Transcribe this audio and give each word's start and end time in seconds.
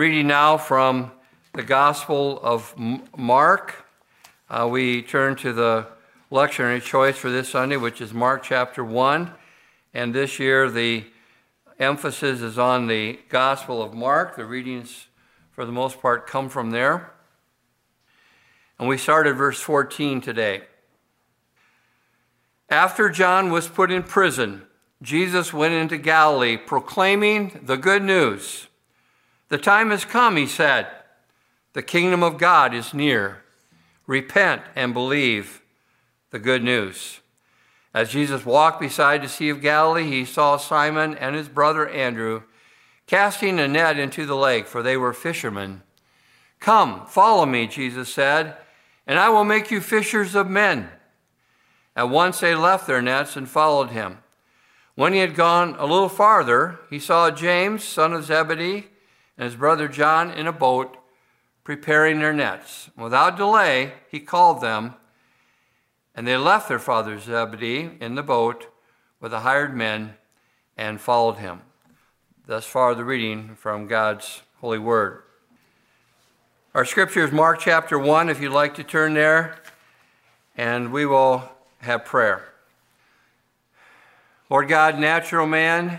Reading 0.00 0.28
now 0.28 0.56
from 0.56 1.12
the 1.52 1.62
Gospel 1.62 2.40
of 2.42 2.74
Mark, 3.18 3.84
uh, 4.48 4.66
we 4.66 5.02
turn 5.02 5.36
to 5.36 5.52
the 5.52 5.88
lectionary 6.32 6.80
choice 6.80 7.18
for 7.18 7.28
this 7.28 7.50
Sunday, 7.50 7.76
which 7.76 8.00
is 8.00 8.14
Mark 8.14 8.42
chapter 8.42 8.82
1. 8.82 9.30
And 9.92 10.14
this 10.14 10.38
year, 10.38 10.70
the 10.70 11.04
emphasis 11.78 12.40
is 12.40 12.58
on 12.58 12.86
the 12.86 13.18
Gospel 13.28 13.82
of 13.82 13.92
Mark. 13.92 14.36
The 14.36 14.46
readings, 14.46 15.08
for 15.52 15.66
the 15.66 15.72
most 15.72 16.00
part, 16.00 16.26
come 16.26 16.48
from 16.48 16.70
there. 16.70 17.12
And 18.78 18.88
we 18.88 18.96
start 18.96 19.26
at 19.26 19.36
verse 19.36 19.60
14 19.60 20.22
today. 20.22 20.62
After 22.70 23.10
John 23.10 23.50
was 23.50 23.68
put 23.68 23.90
in 23.90 24.02
prison, 24.02 24.62
Jesus 25.02 25.52
went 25.52 25.74
into 25.74 25.98
Galilee 25.98 26.56
proclaiming 26.56 27.60
the 27.62 27.76
good 27.76 28.02
news. 28.02 28.68
The 29.50 29.58
time 29.58 29.90
has 29.90 30.04
come, 30.04 30.36
he 30.36 30.46
said. 30.46 30.86
The 31.74 31.82
kingdom 31.82 32.22
of 32.22 32.38
God 32.38 32.72
is 32.72 32.94
near. 32.94 33.42
Repent 34.06 34.62
and 34.74 34.94
believe 34.94 35.60
the 36.30 36.38
good 36.38 36.64
news. 36.64 37.20
As 37.92 38.10
Jesus 38.10 38.46
walked 38.46 38.80
beside 38.80 39.22
the 39.22 39.28
Sea 39.28 39.48
of 39.48 39.60
Galilee, 39.60 40.08
he 40.08 40.24
saw 40.24 40.56
Simon 40.56 41.16
and 41.16 41.34
his 41.34 41.48
brother 41.48 41.88
Andrew 41.88 42.42
casting 43.08 43.58
a 43.58 43.66
net 43.66 43.98
into 43.98 44.24
the 44.24 44.36
lake, 44.36 44.66
for 44.68 44.84
they 44.84 44.96
were 44.96 45.12
fishermen. 45.12 45.82
Come, 46.60 47.04
follow 47.06 47.44
me, 47.44 47.66
Jesus 47.66 48.12
said, 48.12 48.56
and 49.04 49.18
I 49.18 49.30
will 49.30 49.44
make 49.44 49.72
you 49.72 49.80
fishers 49.80 50.36
of 50.36 50.48
men. 50.48 50.90
At 51.96 52.08
once 52.08 52.38
they 52.38 52.54
left 52.54 52.86
their 52.86 53.02
nets 53.02 53.34
and 53.34 53.48
followed 53.48 53.90
him. 53.90 54.18
When 54.94 55.12
he 55.12 55.18
had 55.18 55.34
gone 55.34 55.74
a 55.76 55.86
little 55.86 56.08
farther, 56.08 56.78
he 56.88 57.00
saw 57.00 57.32
James, 57.32 57.82
son 57.82 58.12
of 58.12 58.24
Zebedee, 58.24 58.89
and 59.40 59.46
his 59.46 59.56
brother 59.56 59.88
John 59.88 60.30
in 60.30 60.46
a 60.46 60.52
boat 60.52 60.98
preparing 61.64 62.20
their 62.20 62.34
nets. 62.34 62.90
Without 62.94 63.38
delay, 63.38 63.94
he 64.10 64.20
called 64.20 64.60
them 64.60 64.96
and 66.14 66.28
they 66.28 66.36
left 66.36 66.68
their 66.68 66.78
father 66.78 67.18
Zebedee 67.18 67.92
in 68.02 68.16
the 68.16 68.22
boat 68.22 68.66
with 69.18 69.30
the 69.30 69.40
hired 69.40 69.74
men 69.74 70.12
and 70.76 71.00
followed 71.00 71.38
him. 71.38 71.62
Thus 72.46 72.66
far, 72.66 72.94
the 72.94 73.02
reading 73.02 73.54
from 73.54 73.86
God's 73.86 74.42
holy 74.60 74.78
word. 74.78 75.22
Our 76.74 76.84
scripture 76.84 77.24
is 77.24 77.32
Mark 77.32 77.60
chapter 77.60 77.98
1, 77.98 78.28
if 78.28 78.42
you'd 78.42 78.52
like 78.52 78.74
to 78.74 78.84
turn 78.84 79.14
there, 79.14 79.56
and 80.54 80.92
we 80.92 81.06
will 81.06 81.50
have 81.78 82.04
prayer. 82.04 82.44
Lord 84.50 84.68
God, 84.68 84.98
natural 84.98 85.46
man, 85.46 85.98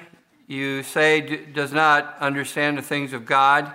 you 0.52 0.84
say 0.84 1.22
does 1.22 1.72
not 1.72 2.18
understand 2.20 2.78
the 2.78 2.82
things 2.82 3.14
of 3.14 3.26
God, 3.26 3.72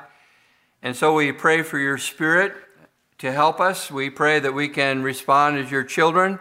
and 0.83 0.95
so 0.95 1.15
we 1.15 1.33
pray 1.33 1.63
for 1.63 1.79
your 1.79 1.97
spirit 1.97 2.53
to 3.19 3.33
help 3.33 3.61
us. 3.61 3.91
We 3.91 4.11
pray 4.11 4.41
that 4.41 4.53
we 4.53 4.69
can 4.69 5.03
respond 5.03 5.57
as 5.57 5.71
your 5.71 5.85
children 5.85 6.39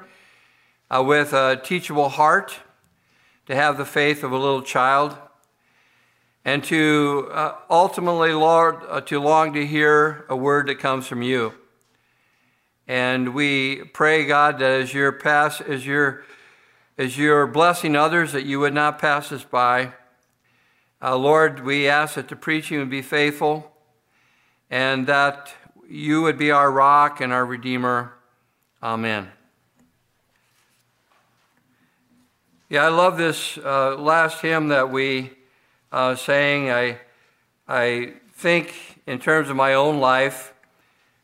uh, 0.91 1.01
with 1.01 1.31
a 1.31 1.55
teachable 1.63 2.09
heart, 2.09 2.59
to 3.45 3.55
have 3.55 3.77
the 3.77 3.85
faith 3.85 4.23
of 4.23 4.33
a 4.33 4.37
little 4.37 4.61
child, 4.61 5.17
and 6.43 6.63
to 6.65 7.29
uh, 7.31 7.55
ultimately, 7.69 8.33
Lord, 8.33 8.81
uh, 8.89 8.99
to 9.01 9.21
long 9.21 9.53
to 9.53 9.65
hear 9.65 10.25
a 10.27 10.35
word 10.35 10.67
that 10.67 10.79
comes 10.79 11.07
from 11.07 11.21
you. 11.21 11.53
And 12.87 13.33
we 13.33 13.85
pray, 13.85 14.25
God, 14.25 14.59
that 14.59 14.81
as 14.81 14.93
you're, 14.93 15.13
pass, 15.13 15.61
as 15.61 15.85
you're, 15.85 16.23
as 16.97 17.17
you're 17.17 17.47
blessing 17.47 17.95
others, 17.95 18.33
that 18.33 18.45
you 18.45 18.59
would 18.59 18.73
not 18.73 18.99
pass 18.99 19.31
us 19.31 19.45
by. 19.45 19.93
Uh, 21.01 21.17
Lord, 21.17 21.65
we 21.65 21.87
ask 21.87 22.15
that 22.15 22.29
the 22.29 22.35
preaching 22.35 22.79
would 22.79 22.89
be 22.89 23.01
faithful 23.01 23.71
and 24.69 25.05
that 25.07 25.53
you 25.87 26.21
would 26.21 26.37
be 26.37 26.51
our 26.51 26.71
rock 26.71 27.19
and 27.21 27.33
our 27.33 27.45
redeemer. 27.45 28.13
Amen. 28.81 29.29
Yeah, 32.69 32.85
I 32.85 32.87
love 32.89 33.17
this 33.17 33.57
uh, 33.57 33.95
last 33.95 34.41
hymn 34.41 34.69
that 34.69 34.89
we 34.89 35.31
uh, 35.91 36.15
sang. 36.15 36.71
I, 36.71 36.99
I 37.67 38.13
think, 38.33 39.01
in 39.05 39.19
terms 39.19 39.49
of 39.49 39.55
my 39.55 39.73
own 39.73 39.99
life, 39.99 40.53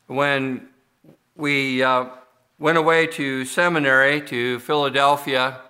when 0.06 0.68
we 1.34 1.82
uh, 1.82 2.06
went 2.58 2.78
away 2.78 3.06
to 3.06 3.44
seminary 3.44 4.20
to 4.20 4.60
Philadelphia, 4.60 5.60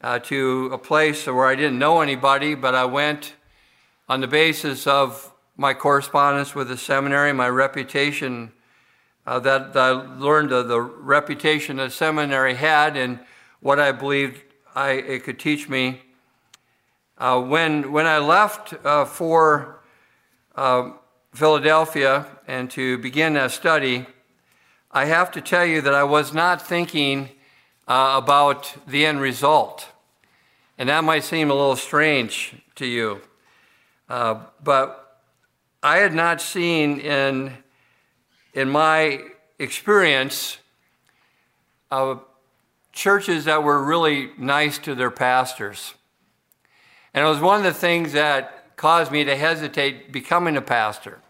uh, 0.00 0.18
to 0.20 0.70
a 0.72 0.78
place 0.78 1.26
where 1.26 1.46
I 1.46 1.54
didn't 1.54 1.78
know 1.78 2.00
anybody, 2.00 2.54
but 2.54 2.74
I 2.74 2.84
went 2.84 3.34
on 4.08 4.20
the 4.20 4.28
basis 4.28 4.86
of 4.86 5.32
my 5.56 5.74
correspondence 5.74 6.54
with 6.54 6.68
the 6.68 6.76
seminary, 6.76 7.32
my 7.32 7.48
reputation, 7.48 8.52
uh, 9.26 9.38
that, 9.40 9.72
that, 9.74 9.82
I 9.82 9.90
learned 9.90 10.50
the, 10.50 10.62
the 10.62 10.80
reputation 10.80 11.76
the 11.76 11.90
seminary 11.90 12.54
had 12.54 12.96
and 12.96 13.18
what 13.60 13.78
I 13.80 13.92
believed 13.92 14.40
I, 14.74 14.92
it 14.92 15.24
could 15.24 15.38
teach 15.38 15.68
me. 15.68 16.00
Uh, 17.18 17.40
when, 17.40 17.90
when 17.90 18.06
I 18.06 18.18
left 18.18 18.74
uh, 18.86 19.04
for 19.04 19.80
uh, 20.54 20.92
Philadelphia 21.34 22.26
and 22.46 22.70
to 22.70 22.96
begin 22.98 23.36
a 23.36 23.48
study, 23.48 24.06
I 24.92 25.06
have 25.06 25.32
to 25.32 25.40
tell 25.40 25.66
you 25.66 25.80
that 25.82 25.92
I 25.92 26.04
was 26.04 26.32
not 26.32 26.66
thinking 26.66 27.30
uh, 27.88 28.20
about 28.22 28.72
the 28.86 29.04
end 29.06 29.20
result. 29.20 29.88
And 30.76 30.88
that 30.88 31.02
might 31.02 31.24
seem 31.24 31.50
a 31.50 31.54
little 31.54 31.74
strange 31.74 32.54
to 32.76 32.86
you. 32.86 33.20
Uh, 34.08 34.42
but 34.62 35.22
I 35.82 35.98
had 35.98 36.14
not 36.14 36.40
seen 36.40 37.00
in, 37.00 37.52
in 38.54 38.68
my 38.68 39.22
experience 39.58 40.58
uh, 41.90 42.16
churches 42.92 43.46
that 43.46 43.62
were 43.62 43.82
really 43.82 44.30
nice 44.38 44.78
to 44.78 44.94
their 44.94 45.10
pastors. 45.10 45.94
And 47.14 47.24
it 47.24 47.28
was 47.28 47.40
one 47.40 47.58
of 47.58 47.64
the 47.64 47.78
things 47.78 48.12
that 48.12 48.76
caused 48.76 49.10
me 49.10 49.24
to 49.24 49.34
hesitate 49.36 50.12
becoming 50.12 50.56
a 50.56 50.62
pastor 50.62 51.20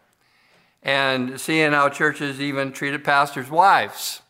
and 0.82 1.40
seeing 1.40 1.72
how 1.72 1.88
churches 1.88 2.40
even 2.40 2.72
treated 2.72 3.04
pastors' 3.04 3.50
wives. 3.50 4.22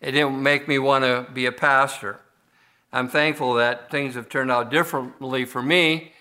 It 0.00 0.12
didn't 0.12 0.42
make 0.42 0.68
me 0.68 0.78
want 0.78 1.04
to 1.04 1.26
be 1.32 1.46
a 1.46 1.52
pastor. 1.52 2.20
I'm 2.92 3.08
thankful 3.08 3.54
that 3.54 3.90
things 3.90 4.14
have 4.14 4.28
turned 4.28 4.50
out 4.50 4.70
differently 4.70 5.44
for 5.44 5.62
me, 5.62 6.12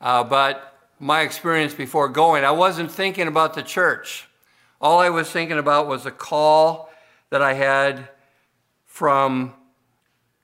uh, 0.00 0.24
but 0.24 0.78
my 0.98 1.20
experience 1.20 1.74
before 1.74 2.08
going, 2.08 2.44
I 2.44 2.50
wasn't 2.50 2.90
thinking 2.90 3.28
about 3.28 3.54
the 3.54 3.62
church. 3.62 4.28
All 4.80 4.98
I 4.98 5.10
was 5.10 5.30
thinking 5.30 5.58
about 5.58 5.86
was 5.86 6.06
a 6.06 6.10
call 6.10 6.90
that 7.30 7.42
I 7.42 7.54
had 7.54 8.08
from 8.86 9.54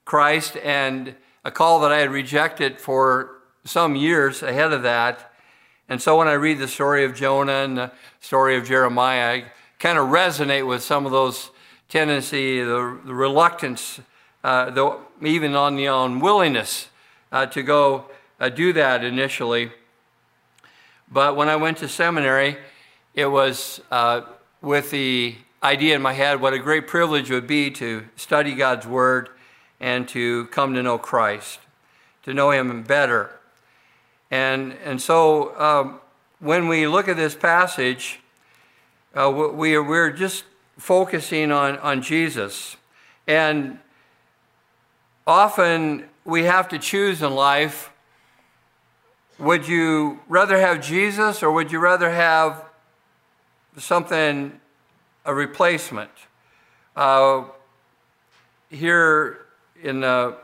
Christ 0.05 0.57
and 0.59 1.15
a 1.45 1.51
call 1.51 1.81
that 1.81 1.93
I 1.93 1.99
had 1.99 2.11
rejected 2.11 2.81
for 2.81 3.39
some 3.65 3.97
years 3.97 4.43
ahead 4.43 4.73
of 4.73 4.83
that. 4.83 5.33
And 5.89 6.01
so 6.01 6.17
when 6.17 6.29
I 6.29 6.35
read 6.35 6.59
the 6.59 6.69
story 6.69 7.05
of 7.05 7.15
Jonah 7.15 7.65
and 7.65 7.77
the 7.77 7.93
story 8.21 8.57
of 8.57 8.65
Jeremiah, 8.65 9.33
I 9.33 9.45
kind 9.79 9.99
of 9.99 10.09
resonate 10.09 10.67
with 10.67 10.83
some 10.83 11.05
of 11.05 11.13
those 11.13 11.51
tendency, 11.89 12.61
the, 12.61 12.99
the 13.05 13.15
reluctance, 13.15 14.01
uh, 14.43 14.71
the, 14.71 14.99
even 15.23 15.55
on 15.55 15.77
the 15.77 15.87
unwillingness 15.87 16.89
uh, 17.33 17.47
to 17.47 17.63
go 17.63 18.07
uh, 18.41 18.49
do 18.49 18.73
that 18.73 19.05
initially. 19.05 19.71
But 21.11 21.37
when 21.37 21.49
I 21.49 21.57
went 21.57 21.79
to 21.79 21.89
seminary, 21.89 22.57
it 23.15 23.27
was 23.27 23.81
uh, 23.91 24.23
with 24.61 24.91
the 24.91 25.37
idea 25.63 25.95
in 25.95 26.03
my 26.03 26.13
head 26.13 26.41
what 26.41 26.53
a 26.53 26.59
great 26.59 26.87
privilege 26.87 27.31
it 27.31 27.35
would 27.35 27.47
be 27.47 27.71
to 27.71 28.05
study 28.17 28.55
God's 28.55 28.87
Word 28.87 29.31
and 29.81 30.09
to 30.09 30.47
come 30.47 30.75
to 30.75 30.83
know 30.83 30.99
Christ, 30.99 31.61
to 32.25 32.35
know 32.35 32.51
Him 32.51 32.83
better. 32.83 33.31
And, 34.31 34.73
and 34.85 35.01
so 35.01 35.59
um, 35.61 36.01
when 36.41 36.69
we 36.69 36.87
look 36.87 37.09
at 37.09 37.17
this 37.17 37.35
passage, 37.35 38.21
uh, 39.15 39.31
we, 39.31 39.79
we're 39.79 40.11
just 40.11 40.45
focusing 40.79 41.53
on, 41.53 41.79
on 41.79 42.03
Jesus. 42.03 42.77
And 43.27 43.79
often 45.27 46.05
we 46.25 46.45
have 46.45 46.69
to 46.69 46.79
choose 46.79 47.23
in 47.23 47.35
life 47.35 47.91
would 49.39 49.67
you 49.67 50.21
rather 50.29 50.59
have 50.61 50.81
Jesus 50.81 51.43
or 51.43 51.51
would 51.51 51.73
you 51.73 51.81
rather 51.81 52.11
have 52.11 52.65
something, 53.77 54.61
a 55.25 55.35
replacement? 55.35 56.11
Uh, 56.95 57.45
here 58.71 59.47
in 59.83 60.01
the 60.01 60.37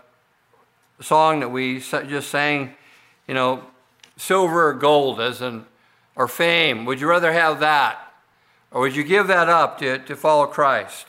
song 1.01 1.41
that 1.41 1.49
we 1.49 1.79
just 1.79 2.31
sang, 2.31 2.75
you 3.29 3.35
know, 3.35 3.65
silver 4.17 4.69
or 4.69 4.75
gold 4.75 5.21
as 5.21 5.41
in, 5.41 5.65
or 6.17 6.27
fame, 6.27 6.85
would 6.85 7.01
you 7.01 7.09
rather 7.09 7.33
have 7.33 7.61
that? 7.61 8.10
Or 8.71 8.83
would 8.83 8.97
you 8.97 9.05
give 9.05 9.27
that 9.27 9.49
up 9.49 9.79
to, 9.79 9.99
to 9.99 10.17
follow 10.17 10.47
Christ? 10.47 11.07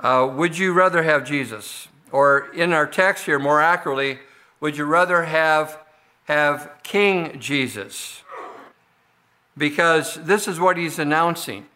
Uh, 0.00 0.28
would 0.34 0.58
you 0.58 0.72
rather 0.72 1.02
have 1.02 1.24
Jesus? 1.24 1.88
Or 2.10 2.52
in 2.54 2.72
our 2.72 2.86
text 2.86 3.26
here, 3.26 3.38
more 3.38 3.60
accurately, 3.60 4.18
would 4.60 4.76
you 4.76 4.84
rather 4.84 5.24
have 5.24 5.78
have 6.28 6.70
King 6.82 7.40
Jesus. 7.40 8.22
because 9.56 10.14
this 10.14 10.46
is 10.46 10.60
what 10.60 10.76
he's 10.76 11.00
announcing 11.00 11.66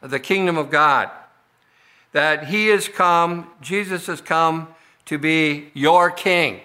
the 0.00 0.18
kingdom 0.18 0.56
of 0.56 0.70
God. 0.70 1.10
That 2.12 2.46
he 2.46 2.68
has 2.68 2.88
come, 2.88 3.48
Jesus 3.60 4.06
has 4.06 4.20
come 4.20 4.68
to 5.04 5.18
be 5.18 5.70
your 5.74 6.10
king. 6.10 6.60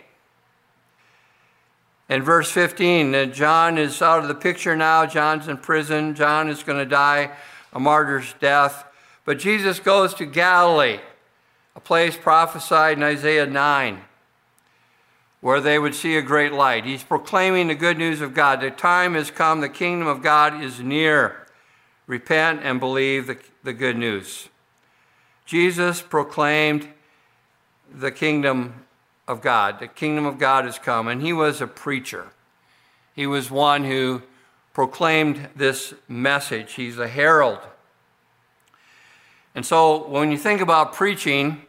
In 2.10 2.22
verse 2.22 2.52
15, 2.52 3.16
uh, 3.16 3.26
John 3.26 3.78
is 3.78 4.02
out 4.02 4.20
of 4.20 4.28
the 4.28 4.36
picture 4.36 4.76
now. 4.76 5.06
John's 5.06 5.48
in 5.48 5.58
prison. 5.58 6.16
John 6.16 6.50
is 6.50 6.64
going 6.64 6.80
to 6.80 6.86
die 6.86 7.32
a 7.72 7.80
martyr's 7.80 8.34
death. 8.40 8.86
But 9.26 9.40
Jesus 9.40 9.80
goes 9.80 10.14
to 10.16 10.26
Galilee, 10.26 11.00
a 11.76 11.80
place 11.80 12.18
prophesied 12.18 12.98
in 12.98 13.04
Isaiah 13.04 13.46
9, 13.46 14.02
where 15.40 15.62
they 15.62 15.80
would 15.80 15.96
see 15.96 16.18
a 16.18 16.22
great 16.22 16.52
light. 16.52 16.86
He's 16.86 17.04
proclaiming 17.04 17.68
the 17.68 17.76
good 17.76 17.98
news 17.98 18.22
of 18.22 18.34
God. 18.34 18.60
The 18.60 18.70
time 18.70 19.14
has 19.14 19.32
come, 19.32 19.62
the 19.62 19.70
kingdom 19.70 20.08
of 20.08 20.22
God 20.22 20.62
is 20.62 20.82
near. 20.82 21.48
Repent 22.06 22.60
and 22.64 22.82
believe 22.82 23.28
the, 23.28 23.38
the 23.64 23.74
good 23.74 23.98
news. 23.98 24.50
Jesus 25.46 26.02
proclaimed 26.02 26.90
the 27.94 28.12
kingdom 28.12 28.86
of 29.28 29.42
God. 29.42 29.80
The 29.80 29.88
kingdom 29.88 30.26
of 30.26 30.38
God 30.38 30.66
has 30.66 30.80
come. 30.80 31.08
And 31.08 31.22
he 31.22 31.34
was 31.34 31.62
a 31.62 31.68
preacher. 31.68 32.28
He 33.16 33.28
was 33.28 33.50
one 33.52 33.84
who 33.84 34.24
proclaimed 34.74 35.50
this 35.56 35.94
message. 36.08 36.74
He's 36.74 36.98
a 36.98 37.08
herald. 37.08 37.60
And 39.56 39.66
so 39.66 40.08
when 40.08 40.32
you 40.32 40.38
think 40.38 40.62
about 40.62 40.94
preaching, 40.94 41.62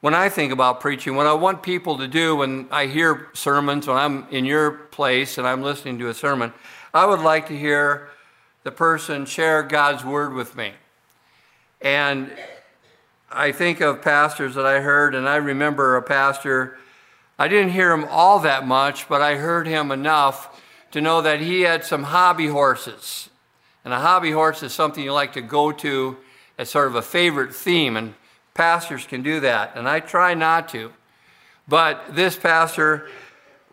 when 0.00 0.14
I 0.14 0.28
think 0.28 0.52
about 0.52 0.80
preaching, 0.80 1.14
what 1.14 1.26
I 1.26 1.34
want 1.34 1.62
people 1.62 1.98
to 1.98 2.08
do 2.08 2.36
when 2.36 2.68
I 2.70 2.86
hear 2.86 3.28
sermons, 3.34 3.86
when 3.86 3.96
I'm 3.96 4.26
in 4.30 4.44
your 4.44 4.70
place 4.70 5.36
and 5.36 5.46
I'm 5.46 5.62
listening 5.62 5.98
to 5.98 6.08
a 6.08 6.14
sermon, 6.14 6.52
I 6.94 7.04
would 7.04 7.20
like 7.20 7.48
to 7.48 7.58
hear 7.58 8.08
the 8.62 8.70
person 8.70 9.26
share 9.26 9.62
God's 9.62 10.04
word 10.04 10.32
with 10.32 10.56
me. 10.56 10.72
And 11.82 12.32
I 13.30 13.52
think 13.52 13.80
of 13.80 14.02
pastors 14.02 14.54
that 14.54 14.66
I 14.66 14.80
heard, 14.80 15.14
and 15.14 15.28
I 15.28 15.36
remember 15.36 15.96
a 15.96 16.02
pastor, 16.02 16.78
I 17.38 17.48
didn't 17.48 17.70
hear 17.70 17.92
him 17.92 18.06
all 18.08 18.38
that 18.40 18.66
much, 18.66 19.08
but 19.08 19.20
I 19.20 19.36
heard 19.36 19.66
him 19.66 19.90
enough 19.90 20.62
to 20.92 21.00
know 21.00 21.20
that 21.22 21.40
he 21.40 21.62
had 21.62 21.84
some 21.84 22.04
hobby 22.04 22.46
horses. 22.46 23.28
And 23.84 23.92
a 23.92 23.98
hobby 23.98 24.30
horse 24.30 24.62
is 24.62 24.72
something 24.72 25.02
you 25.02 25.12
like 25.12 25.34
to 25.34 25.42
go 25.42 25.72
to 25.72 26.16
as 26.56 26.70
sort 26.70 26.86
of 26.86 26.94
a 26.94 27.02
favorite 27.02 27.54
theme, 27.54 27.96
and 27.96 28.14
pastors 28.54 29.04
can 29.06 29.22
do 29.22 29.40
that. 29.40 29.76
And 29.76 29.88
I 29.88 30.00
try 30.00 30.34
not 30.34 30.68
to. 30.70 30.92
But 31.68 32.14
this 32.14 32.36
pastor 32.36 33.08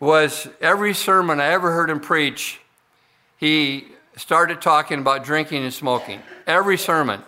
was, 0.00 0.48
every 0.60 0.94
sermon 0.94 1.40
I 1.40 1.46
ever 1.46 1.72
heard 1.72 1.88
him 1.88 2.00
preach, 2.00 2.60
he 3.38 3.86
started 4.16 4.60
talking 4.60 4.98
about 4.98 5.24
drinking 5.24 5.62
and 5.62 5.72
smoking. 5.72 6.20
Every 6.46 6.76
sermon. 6.76 7.22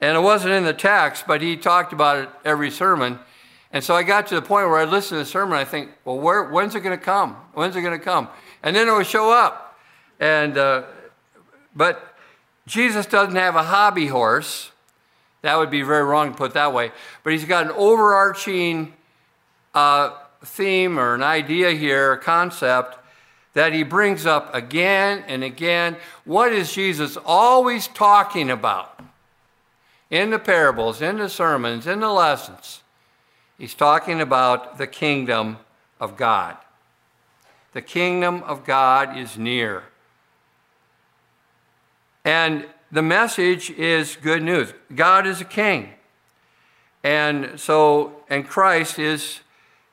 And 0.00 0.16
it 0.16 0.20
wasn't 0.20 0.52
in 0.54 0.64
the 0.64 0.72
text, 0.72 1.26
but 1.26 1.42
he 1.42 1.56
talked 1.56 1.92
about 1.92 2.18
it 2.18 2.28
every 2.44 2.70
sermon. 2.70 3.18
And 3.72 3.82
so 3.82 3.94
I 3.94 4.02
got 4.02 4.26
to 4.28 4.34
the 4.36 4.42
point 4.42 4.68
where 4.68 4.78
I 4.78 4.84
listened 4.84 5.18
to 5.18 5.24
the 5.24 5.30
sermon, 5.30 5.58
I 5.58 5.64
think, 5.64 5.90
well, 6.04 6.18
where, 6.18 6.44
when's 6.44 6.74
it 6.74 6.80
going 6.80 6.98
to 6.98 7.04
come? 7.04 7.36
When's 7.54 7.76
it 7.76 7.82
going 7.82 7.98
to 7.98 8.04
come? 8.04 8.28
And 8.62 8.74
then 8.74 8.88
it 8.88 8.92
would 8.92 9.06
show 9.06 9.30
up. 9.30 9.78
And, 10.20 10.56
uh, 10.56 10.84
but 11.74 12.16
Jesus 12.66 13.06
doesn't 13.06 13.36
have 13.36 13.56
a 13.56 13.62
hobby 13.62 14.06
horse. 14.06 14.70
That 15.42 15.56
would 15.58 15.70
be 15.70 15.82
very 15.82 16.04
wrong 16.04 16.32
to 16.32 16.36
put 16.36 16.54
that 16.54 16.72
way. 16.72 16.92
But 17.24 17.32
he's 17.32 17.44
got 17.44 17.66
an 17.66 17.72
overarching 17.72 18.94
uh, 19.74 20.10
theme 20.44 20.98
or 20.98 21.14
an 21.14 21.22
idea 21.22 21.72
here, 21.72 22.12
a 22.12 22.18
concept 22.18 22.98
that 23.54 23.72
he 23.72 23.82
brings 23.82 24.26
up 24.26 24.54
again 24.54 25.24
and 25.26 25.42
again. 25.42 25.96
What 26.24 26.52
is 26.52 26.72
Jesus 26.72 27.16
always 27.24 27.88
talking 27.88 28.50
about? 28.50 29.00
In 30.10 30.30
the 30.30 30.38
parables, 30.38 31.02
in 31.02 31.18
the 31.18 31.28
sermons, 31.28 31.86
in 31.86 32.00
the 32.00 32.10
lessons, 32.10 32.82
he's 33.58 33.74
talking 33.74 34.20
about 34.20 34.78
the 34.78 34.86
kingdom 34.86 35.58
of 36.00 36.16
God. 36.16 36.56
The 37.72 37.82
kingdom 37.82 38.42
of 38.44 38.64
God 38.64 39.16
is 39.16 39.36
near. 39.36 39.84
And 42.24 42.66
the 42.90 43.02
message 43.02 43.70
is 43.70 44.16
good 44.16 44.42
news. 44.42 44.72
God 44.94 45.26
is 45.26 45.40
a 45.40 45.44
king. 45.44 45.90
And 47.04 47.60
so, 47.60 48.22
and 48.30 48.46
Christ 48.46 48.98
is, 48.98 49.40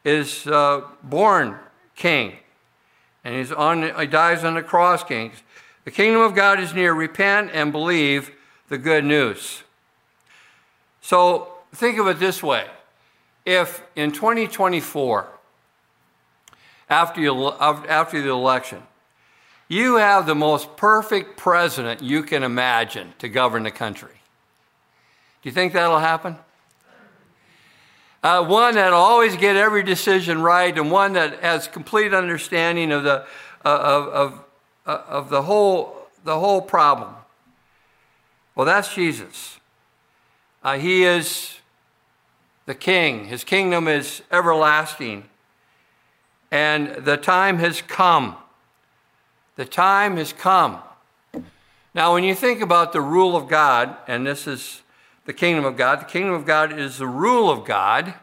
is 0.03 0.47
uh, 0.47 0.81
born 1.03 1.59
king. 1.95 2.37
And 3.23 3.35
he's 3.35 3.51
on, 3.51 3.99
he 3.99 4.07
dies 4.07 4.43
on 4.43 4.55
the 4.55 4.63
cross 4.63 5.03
king. 5.03 5.33
The 5.83 5.91
kingdom 5.91 6.21
of 6.21 6.33
God 6.33 6.59
is 6.59 6.73
near. 6.73 6.93
Repent 6.93 7.51
and 7.53 7.71
believe 7.71 8.31
the 8.69 8.77
good 8.77 9.03
news. 9.03 9.63
So 11.05 11.49
think 11.71 11.99
of 11.99 12.07
it 12.07 12.17
this 12.17 12.41
way 12.41 12.65
if 13.45 13.83
in 13.95 14.11
2024, 14.11 15.27
after, 16.89 17.21
you, 17.21 17.51
after 17.51 18.23
the 18.23 18.29
election, 18.29 18.81
you 19.67 19.97
have 19.97 20.25
the 20.25 20.33
most 20.33 20.75
perfect 20.77 21.37
president 21.37 22.01
you 22.01 22.23
can 22.23 22.41
imagine 22.41 23.13
to 23.19 23.29
govern 23.29 23.61
the 23.61 23.69
country. 23.69 24.15
Do 25.43 25.49
you 25.49 25.51
think 25.51 25.73
that'll 25.73 25.99
happen? 25.99 26.37
Uh, 28.23 28.43
one 28.43 28.73
that'll 28.73 28.97
always 28.97 29.35
get 29.35 29.55
every 29.55 29.83
decision 29.83 30.41
right, 30.41 30.75
and 30.75 30.89
one 30.89 31.13
that 31.13 31.39
has 31.41 31.67
complete 31.67 32.15
understanding 32.15 32.91
of 32.91 33.03
the, 33.03 33.27
uh, 33.63 33.69
of, 33.69 34.07
of, 34.07 34.45
uh, 34.87 35.01
of 35.07 35.29
the, 35.29 35.43
whole, 35.43 36.07
the 36.23 36.39
whole 36.39 36.63
problem. 36.63 37.13
Well, 38.55 38.65
that's 38.65 38.91
Jesus. 38.95 39.59
Uh, 40.65 40.79
he 40.79 41.03
is 41.03 41.59
the 42.65 42.73
king, 42.73 43.25
his 43.25 43.43
kingdom 43.43 43.87
is 43.87 44.23
everlasting. 44.31 45.25
And 46.49 47.05
the 47.05 47.17
time 47.17 47.59
has 47.59 47.83
come. 47.83 48.35
The 49.57 49.65
time 49.65 50.17
has 50.17 50.33
come. 50.33 50.79
Now, 51.93 52.15
when 52.15 52.23
you 52.23 52.33
think 52.33 52.61
about 52.61 52.93
the 52.93 53.01
rule 53.01 53.35
of 53.35 53.47
God, 53.47 53.95
and 54.07 54.25
this 54.25 54.47
is 54.47 54.81
the 55.25 55.33
kingdom 55.33 55.65
of 55.65 55.77
God, 55.77 56.01
the 56.01 56.05
kingdom 56.05 56.33
of 56.33 56.47
God 56.47 56.73
is 56.73 56.97
the 56.97 57.05
rule 57.05 57.51
of 57.51 57.63
God. 57.63 58.15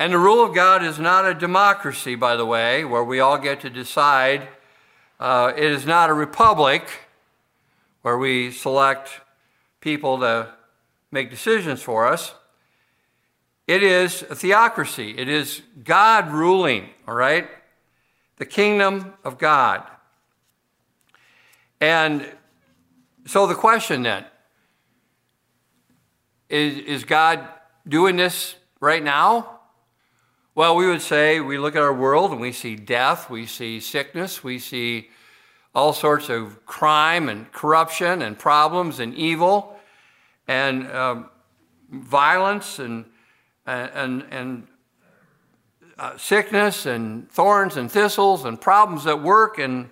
And 0.00 0.12
the 0.12 0.18
rule 0.18 0.44
of 0.44 0.56
God 0.56 0.82
is 0.82 0.98
not 0.98 1.24
a 1.24 1.34
democracy, 1.34 2.16
by 2.16 2.34
the 2.34 2.44
way, 2.44 2.84
where 2.84 3.04
we 3.04 3.20
all 3.20 3.38
get 3.38 3.60
to 3.60 3.70
decide. 3.70 4.48
Uh, 5.20 5.52
it 5.56 5.70
is 5.70 5.86
not 5.86 6.10
a 6.10 6.14
republic 6.14 6.82
where 8.02 8.18
we 8.18 8.50
select 8.50 9.20
people 9.80 10.18
to 10.18 10.55
make 11.10 11.30
decisions 11.30 11.82
for 11.82 12.06
us. 12.06 12.34
It 13.66 13.82
is 13.82 14.22
a 14.22 14.34
theocracy. 14.34 15.14
It 15.16 15.28
is 15.28 15.62
God 15.82 16.30
ruling, 16.30 16.90
all 17.06 17.14
right? 17.14 17.48
The 18.36 18.46
kingdom 18.46 19.14
of 19.24 19.38
God. 19.38 19.82
And 21.80 22.30
so 23.26 23.46
the 23.46 23.54
question 23.54 24.02
then 24.02 24.24
is, 26.48 26.78
is 26.78 27.04
God 27.04 27.46
doing 27.88 28.16
this 28.16 28.54
right 28.80 29.02
now? 29.02 29.60
Well, 30.54 30.76
we 30.76 30.86
would 30.86 31.02
say 31.02 31.40
we 31.40 31.58
look 31.58 31.76
at 31.76 31.82
our 31.82 31.92
world 31.92 32.30
and 32.30 32.40
we 32.40 32.52
see 32.52 32.76
death, 32.76 33.28
we 33.28 33.46
see 33.46 33.80
sickness, 33.80 34.42
we 34.42 34.58
see 34.58 35.10
all 35.74 35.92
sorts 35.92 36.30
of 36.30 36.64
crime 36.64 37.28
and 37.28 37.50
corruption 37.52 38.22
and 38.22 38.38
problems 38.38 39.00
and 39.00 39.14
evil 39.14 39.75
and 40.48 40.90
um, 40.92 41.30
violence 41.90 42.78
and, 42.78 43.04
and, 43.66 44.24
and 44.30 44.66
uh, 45.98 46.16
sickness 46.16 46.86
and 46.86 47.30
thorns 47.30 47.76
and 47.76 47.90
thistles 47.90 48.44
and 48.44 48.60
problems 48.60 49.06
at 49.06 49.22
work. 49.22 49.58
And, 49.58 49.90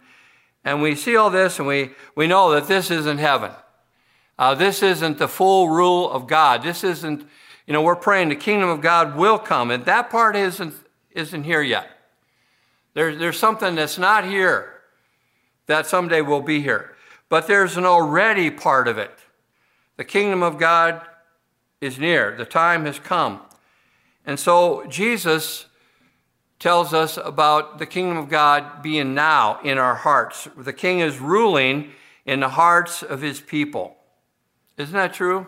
and 0.64 0.82
we 0.82 0.94
see 0.94 1.16
all 1.16 1.30
this 1.30 1.58
and 1.58 1.66
we, 1.66 1.90
we 2.14 2.26
know 2.26 2.52
that 2.52 2.68
this 2.68 2.90
isn't 2.90 3.18
heaven. 3.18 3.50
Uh, 4.38 4.54
this 4.54 4.82
isn't 4.82 5.18
the 5.18 5.28
full 5.28 5.68
rule 5.68 6.10
of 6.10 6.26
God. 6.26 6.62
This 6.62 6.82
isn't, 6.82 7.26
you 7.66 7.72
know, 7.72 7.82
we're 7.82 7.96
praying 7.96 8.28
the 8.28 8.36
kingdom 8.36 8.68
of 8.68 8.80
God 8.80 9.16
will 9.16 9.38
come, 9.38 9.70
and 9.70 9.84
that 9.84 10.10
part 10.10 10.34
isn't, 10.34 10.74
isn't 11.12 11.44
here 11.44 11.62
yet. 11.62 11.88
There, 12.94 13.14
there's 13.14 13.38
something 13.38 13.76
that's 13.76 13.96
not 13.96 14.24
here 14.24 14.72
that 15.66 15.86
someday 15.86 16.20
will 16.20 16.40
be 16.40 16.60
here. 16.60 16.94
But 17.28 17.46
there's 17.46 17.76
an 17.76 17.84
already 17.84 18.50
part 18.50 18.88
of 18.88 18.98
it. 18.98 19.18
The 19.96 20.04
kingdom 20.04 20.42
of 20.42 20.58
God 20.58 21.00
is 21.80 21.98
near, 21.98 22.34
the 22.36 22.44
time 22.44 22.86
has 22.86 22.98
come. 22.98 23.40
And 24.26 24.40
so 24.40 24.84
Jesus 24.88 25.66
tells 26.58 26.94
us 26.94 27.18
about 27.22 27.78
the 27.78 27.86
kingdom 27.86 28.16
of 28.16 28.28
God 28.28 28.82
being 28.82 29.14
now 29.14 29.60
in 29.62 29.76
our 29.76 29.94
hearts. 29.94 30.48
The 30.56 30.72
king 30.72 31.00
is 31.00 31.18
ruling 31.18 31.90
in 32.24 32.40
the 32.40 32.48
hearts 32.48 33.02
of 33.02 33.20
his 33.20 33.40
people. 33.40 33.96
Isn't 34.78 34.94
that 34.94 35.12
true? 35.12 35.46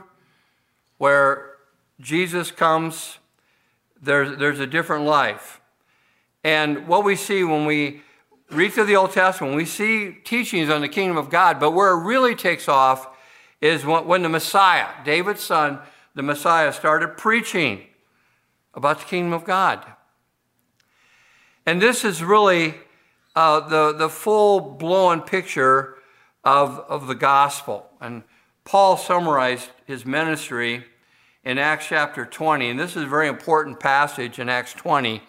Where 0.98 1.52
Jesus 2.00 2.50
comes, 2.50 3.18
there's, 4.00 4.38
there's 4.38 4.60
a 4.60 4.66
different 4.66 5.06
life. 5.06 5.60
And 6.44 6.86
what 6.86 7.02
we 7.02 7.16
see 7.16 7.42
when 7.42 7.64
we 7.64 8.02
read 8.50 8.72
through 8.72 8.84
the 8.84 8.96
Old 8.96 9.12
Testament, 9.12 9.56
we 9.56 9.64
see 9.64 10.12
teachings 10.22 10.70
on 10.70 10.82
the 10.82 10.88
kingdom 10.88 11.16
of 11.16 11.30
God, 11.30 11.58
but 11.58 11.72
where 11.72 11.92
it 11.92 12.04
really 12.04 12.34
takes 12.34 12.68
off 12.68 13.08
is 13.66 13.84
when 13.84 14.22
the 14.22 14.28
Messiah, 14.28 14.88
David's 15.04 15.42
son, 15.42 15.78
the 16.14 16.22
Messiah, 16.22 16.72
started 16.72 17.16
preaching 17.16 17.82
about 18.74 19.00
the 19.00 19.04
kingdom 19.04 19.32
of 19.32 19.44
God. 19.44 19.84
And 21.64 21.82
this 21.82 22.04
is 22.04 22.22
really 22.22 22.74
uh, 23.34 23.60
the, 23.60 23.92
the 23.92 24.08
full 24.08 24.60
blown 24.60 25.20
picture 25.20 25.96
of, 26.44 26.78
of 26.88 27.06
the 27.08 27.14
gospel. 27.14 27.90
And 28.00 28.22
Paul 28.64 28.96
summarized 28.96 29.68
his 29.84 30.06
ministry 30.06 30.84
in 31.44 31.58
Acts 31.58 31.86
chapter 31.88 32.24
20, 32.24 32.70
and 32.70 32.78
this 32.78 32.96
is 32.96 33.04
a 33.04 33.06
very 33.06 33.28
important 33.28 33.78
passage 33.78 34.38
in 34.38 34.48
Acts 34.48 34.72
20, 34.72 35.22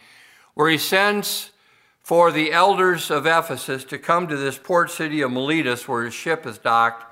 where 0.53 0.70
he 0.70 0.77
sends 0.77 1.51
for 2.01 2.32
the 2.32 2.51
elders 2.51 3.12
of 3.12 3.25
Ephesus 3.25 3.84
to 3.84 3.98
come 3.98 4.27
to 4.27 4.38
this 4.38 4.58
port 4.58 4.89
city 4.89 5.22
of 5.22 5.32
Miletus 5.32 5.88
where 5.88 6.06
his 6.06 6.13
ship 6.13 6.46
is 6.46 6.58
docked, 6.58 7.03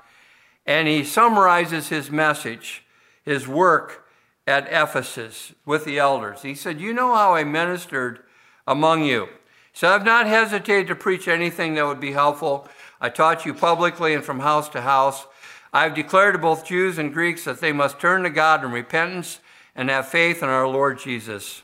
and 0.66 0.88
he 0.88 1.04
summarizes 1.04 1.88
his 1.88 2.10
message, 2.10 2.84
his 3.22 3.46
work 3.46 4.06
at 4.46 4.66
Ephesus 4.70 5.52
with 5.64 5.84
the 5.84 5.98
elders. 5.98 6.42
He 6.42 6.54
said, 6.54 6.80
You 6.80 6.92
know 6.92 7.14
how 7.14 7.34
I 7.34 7.44
ministered 7.44 8.20
among 8.66 9.04
you. 9.04 9.28
So 9.72 9.88
I've 9.88 10.04
not 10.04 10.26
hesitated 10.26 10.88
to 10.88 10.94
preach 10.94 11.28
anything 11.28 11.74
that 11.74 11.86
would 11.86 12.00
be 12.00 12.12
helpful. 12.12 12.68
I 13.00 13.10
taught 13.10 13.44
you 13.44 13.52
publicly 13.52 14.14
and 14.14 14.24
from 14.24 14.40
house 14.40 14.68
to 14.70 14.80
house. 14.80 15.26
I 15.72 15.82
have 15.82 15.94
declared 15.94 16.34
to 16.34 16.38
both 16.38 16.64
Jews 16.64 16.98
and 16.98 17.12
Greeks 17.12 17.44
that 17.44 17.60
they 17.60 17.72
must 17.72 18.00
turn 18.00 18.22
to 18.22 18.30
God 18.30 18.64
in 18.64 18.72
repentance 18.72 19.40
and 19.74 19.90
have 19.90 20.08
faith 20.08 20.42
in 20.42 20.48
our 20.48 20.66
Lord 20.66 20.98
Jesus. 20.98 21.62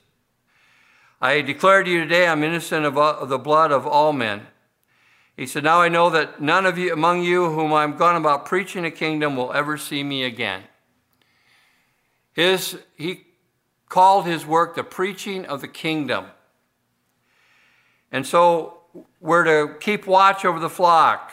I 1.21 1.40
declare 1.40 1.82
to 1.82 1.90
you 1.90 2.00
today 2.00 2.26
I'm 2.26 2.42
innocent 2.42 2.85
of 2.85 3.28
the 3.28 3.38
blood 3.38 3.73
of 3.73 3.87
all 3.87 4.12
men. 4.12 4.47
He 5.37 5.47
said, 5.47 5.65
Now 5.65 5.81
I 5.81 5.89
know 5.89 6.11
that 6.11 6.41
none 6.41 6.67
of 6.67 6.79
you 6.79 6.93
among 6.93 7.23
you 7.23 7.51
whom 7.51 7.73
I'm 7.73 7.97
gone 7.97 8.17
about 8.17 8.47
preaching 8.47 8.83
the 8.83 8.91
kingdom 8.91 9.37
will 9.37 9.53
ever 9.53 9.79
see 9.79 10.03
me 10.03 10.25
again. 10.25 10.62
His, 12.33 12.79
he 12.97 13.25
called 13.89 14.27
his 14.27 14.47
work 14.47 14.75
the 14.75 14.85
preaching 14.85 15.45
of 15.47 15.61
the 15.61 15.69
kingdom. 15.69 16.27
And 18.11 18.27
so 18.27 18.79
we're 19.21 19.45
to 19.45 19.79
keep 19.79 20.07
watch 20.07 20.45
over 20.45 20.59
the 20.59 20.71
flock. 20.71 21.31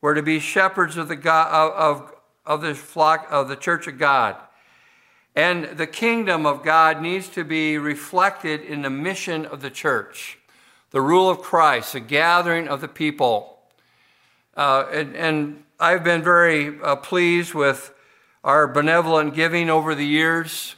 We're 0.00 0.14
to 0.14 0.22
be 0.22 0.38
shepherds 0.38 0.96
of 0.96 1.08
the, 1.08 1.16
God, 1.16 1.72
of, 1.72 2.14
of 2.46 2.60
the 2.60 2.74
flock 2.74 3.26
of 3.30 3.48
the 3.48 3.56
church 3.56 3.86
of 3.86 3.98
God. 3.98 4.36
And 5.34 5.76
the 5.78 5.86
kingdom 5.86 6.46
of 6.46 6.64
God 6.64 7.00
needs 7.00 7.28
to 7.30 7.44
be 7.44 7.78
reflected 7.78 8.60
in 8.60 8.82
the 8.82 8.90
mission 8.90 9.46
of 9.46 9.60
the 9.60 9.70
church, 9.70 10.38
the 10.90 11.00
rule 11.00 11.28
of 11.28 11.40
Christ, 11.40 11.92
the 11.92 12.00
gathering 12.00 12.68
of 12.68 12.80
the 12.80 12.88
people. 12.88 13.58
Uh, 14.56 14.86
and, 14.92 15.16
and, 15.16 15.64
I've 15.80 16.02
been 16.02 16.24
very 16.24 16.76
uh, 16.82 16.96
pleased 16.96 17.54
with 17.54 17.94
our 18.42 18.66
benevolent 18.66 19.36
giving 19.36 19.70
over 19.70 19.94
the 19.94 20.04
years, 20.04 20.74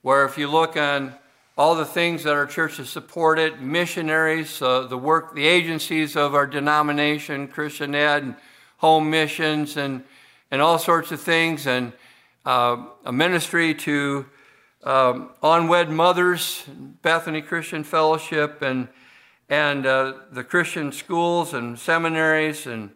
where 0.00 0.24
if 0.24 0.38
you 0.38 0.48
look 0.48 0.74
on 0.74 1.14
all 1.58 1.74
the 1.74 1.84
things 1.84 2.24
that 2.24 2.32
our 2.32 2.46
church 2.46 2.78
has 2.78 2.88
supported, 2.88 3.60
missionaries, 3.60 4.62
uh, 4.62 4.86
the 4.86 4.96
work, 4.96 5.34
the 5.34 5.46
agencies 5.46 6.16
of 6.16 6.34
our 6.34 6.46
denomination, 6.46 7.46
Christian 7.46 7.94
Ed, 7.94 8.22
and 8.22 8.36
home 8.78 9.10
missions, 9.10 9.76
and, 9.76 10.02
and 10.50 10.62
all 10.62 10.78
sorts 10.78 11.12
of 11.12 11.20
things, 11.20 11.66
and 11.66 11.92
uh, 12.46 12.82
a 13.04 13.12
ministry 13.12 13.74
to 13.74 14.24
um, 14.82 15.28
unwed 15.42 15.90
mothers, 15.90 16.64
Bethany 17.02 17.42
Christian 17.42 17.84
Fellowship, 17.84 18.62
and, 18.62 18.88
and 19.52 19.84
uh, 19.84 20.14
the 20.30 20.42
Christian 20.42 20.92
schools 20.92 21.52
and 21.52 21.78
seminaries, 21.78 22.66
and, 22.66 22.88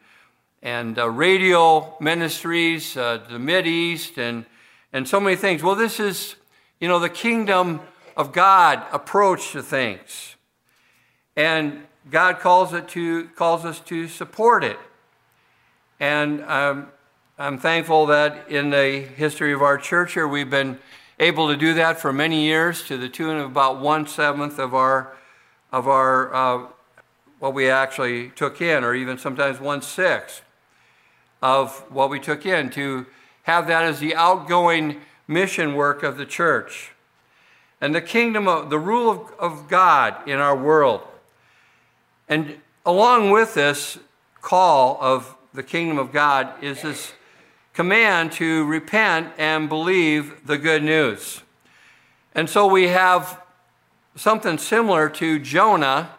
and 0.62 0.98
uh, 0.98 1.06
radio 1.06 1.94
ministries, 2.00 2.96
uh, 2.96 3.20
the 3.28 3.38
Mid 3.38 3.66
East, 3.66 4.16
and, 4.16 4.46
and 4.90 5.06
so 5.06 5.20
many 5.20 5.36
things. 5.36 5.62
Well, 5.62 5.74
this 5.74 6.00
is, 6.00 6.34
you 6.80 6.88
know, 6.88 6.98
the 6.98 7.10
kingdom 7.10 7.80
of 8.16 8.32
God 8.32 8.82
approach 8.90 9.52
to 9.52 9.62
things. 9.62 10.36
And 11.36 11.82
God 12.10 12.40
calls, 12.40 12.72
it 12.72 12.88
to, 12.88 13.28
calls 13.36 13.66
us 13.66 13.78
to 13.80 14.08
support 14.08 14.64
it. 14.64 14.78
And 16.00 16.42
um, 16.44 16.88
I'm 17.38 17.58
thankful 17.58 18.06
that 18.06 18.50
in 18.50 18.70
the 18.70 19.00
history 19.14 19.52
of 19.52 19.60
our 19.60 19.76
church 19.76 20.14
here, 20.14 20.26
we've 20.26 20.48
been 20.48 20.78
able 21.20 21.48
to 21.48 21.56
do 21.58 21.74
that 21.74 22.00
for 22.00 22.14
many 22.14 22.46
years 22.46 22.82
to 22.84 22.96
the 22.96 23.10
tune 23.10 23.36
of 23.36 23.44
about 23.44 23.78
one 23.78 24.06
seventh 24.06 24.58
of 24.58 24.74
our, 24.74 25.12
of 25.72 25.88
our 25.88 26.34
uh, 26.34 26.66
what 27.38 27.54
we 27.54 27.68
actually 27.68 28.30
took 28.30 28.60
in, 28.60 28.82
or 28.82 28.94
even 28.94 29.18
sometimes 29.18 29.60
one 29.60 29.82
sixth 29.82 30.42
of 31.42 31.84
what 31.90 32.08
we 32.08 32.18
took 32.18 32.46
in, 32.46 32.70
to 32.70 33.06
have 33.42 33.66
that 33.66 33.84
as 33.84 34.00
the 34.00 34.14
outgoing 34.14 35.00
mission 35.28 35.74
work 35.74 36.02
of 36.02 36.16
the 36.16 36.26
church 36.26 36.92
and 37.80 37.94
the 37.94 38.00
kingdom 38.00 38.48
of 38.48 38.70
the 38.70 38.78
rule 38.78 39.10
of, 39.10 39.32
of 39.38 39.68
God 39.68 40.26
in 40.26 40.38
our 40.38 40.56
world. 40.56 41.02
And 42.28 42.56
along 42.84 43.30
with 43.30 43.54
this 43.54 43.98
call 44.40 44.98
of 45.00 45.36
the 45.52 45.62
kingdom 45.62 45.98
of 45.98 46.12
God 46.12 46.52
is 46.62 46.82
this 46.82 47.12
command 47.74 48.32
to 48.32 48.64
repent 48.64 49.32
and 49.36 49.68
believe 49.68 50.46
the 50.46 50.56
good 50.56 50.82
news. 50.82 51.42
And 52.34 52.48
so 52.48 52.66
we 52.66 52.88
have 52.88 53.40
something 54.16 54.58
similar 54.58 55.08
to 55.10 55.38
Jonah, 55.38 56.10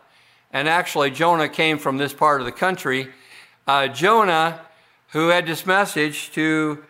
and 0.53 0.69
actually, 0.69 1.11
Jonah 1.11 1.49
came 1.49 1.77
from 1.77 1.97
this 1.97 2.13
part 2.13 2.39
of 2.39 2.45
the 2.45 2.51
country. 2.51 3.09
Uh, 3.67 3.87
Jonah, 3.87 4.61
who 5.09 5.27
had 5.29 5.45
this 5.45 5.65
message 5.65 6.31
to 6.31 6.83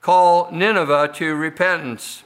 call 0.00 0.50
Nineveh 0.50 1.10
to 1.14 1.34
repentance. 1.34 2.24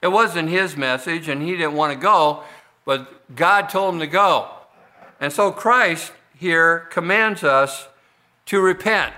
It 0.00 0.08
wasn't 0.08 0.48
his 0.48 0.76
message, 0.76 1.28
and 1.28 1.42
he 1.42 1.52
didn't 1.52 1.74
want 1.74 1.92
to 1.92 1.98
go, 1.98 2.44
but 2.84 3.34
God 3.34 3.68
told 3.68 3.94
him 3.94 4.00
to 4.00 4.06
go. 4.06 4.48
And 5.20 5.32
so 5.32 5.50
Christ 5.50 6.12
here 6.36 6.86
commands 6.90 7.42
us 7.42 7.88
to 8.46 8.60
repent. 8.60 9.12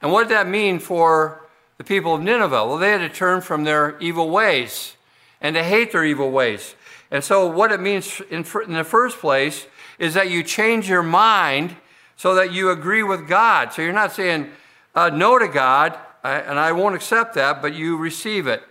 And 0.00 0.10
what 0.10 0.24
did 0.24 0.32
that 0.32 0.48
mean 0.48 0.80
for 0.80 1.48
the 1.78 1.84
people 1.84 2.16
of 2.16 2.22
Nineveh? 2.22 2.66
Well, 2.66 2.78
they 2.78 2.90
had 2.90 2.98
to 2.98 3.08
turn 3.08 3.40
from 3.40 3.64
their 3.64 3.98
evil 4.00 4.28
ways 4.28 4.96
and 5.40 5.54
to 5.54 5.62
hate 5.62 5.92
their 5.92 6.04
evil 6.04 6.30
ways. 6.30 6.74
And 7.12 7.22
so, 7.22 7.46
what 7.46 7.70
it 7.70 7.80
means 7.80 8.22
in, 8.30 8.44
in 8.66 8.72
the 8.72 8.84
first 8.84 9.18
place 9.18 9.66
is 9.98 10.14
that 10.14 10.30
you 10.30 10.42
change 10.42 10.88
your 10.88 11.02
mind 11.02 11.76
so 12.16 12.34
that 12.34 12.52
you 12.52 12.70
agree 12.70 13.02
with 13.02 13.28
God. 13.28 13.74
So, 13.74 13.82
you're 13.82 13.92
not 13.92 14.12
saying 14.12 14.50
uh, 14.94 15.10
no 15.10 15.38
to 15.38 15.46
God, 15.46 15.96
and 16.24 16.58
I 16.58 16.72
won't 16.72 16.94
accept 16.94 17.34
that, 17.34 17.60
but 17.60 17.74
you 17.74 17.98
receive 17.98 18.46
it. 18.46 18.62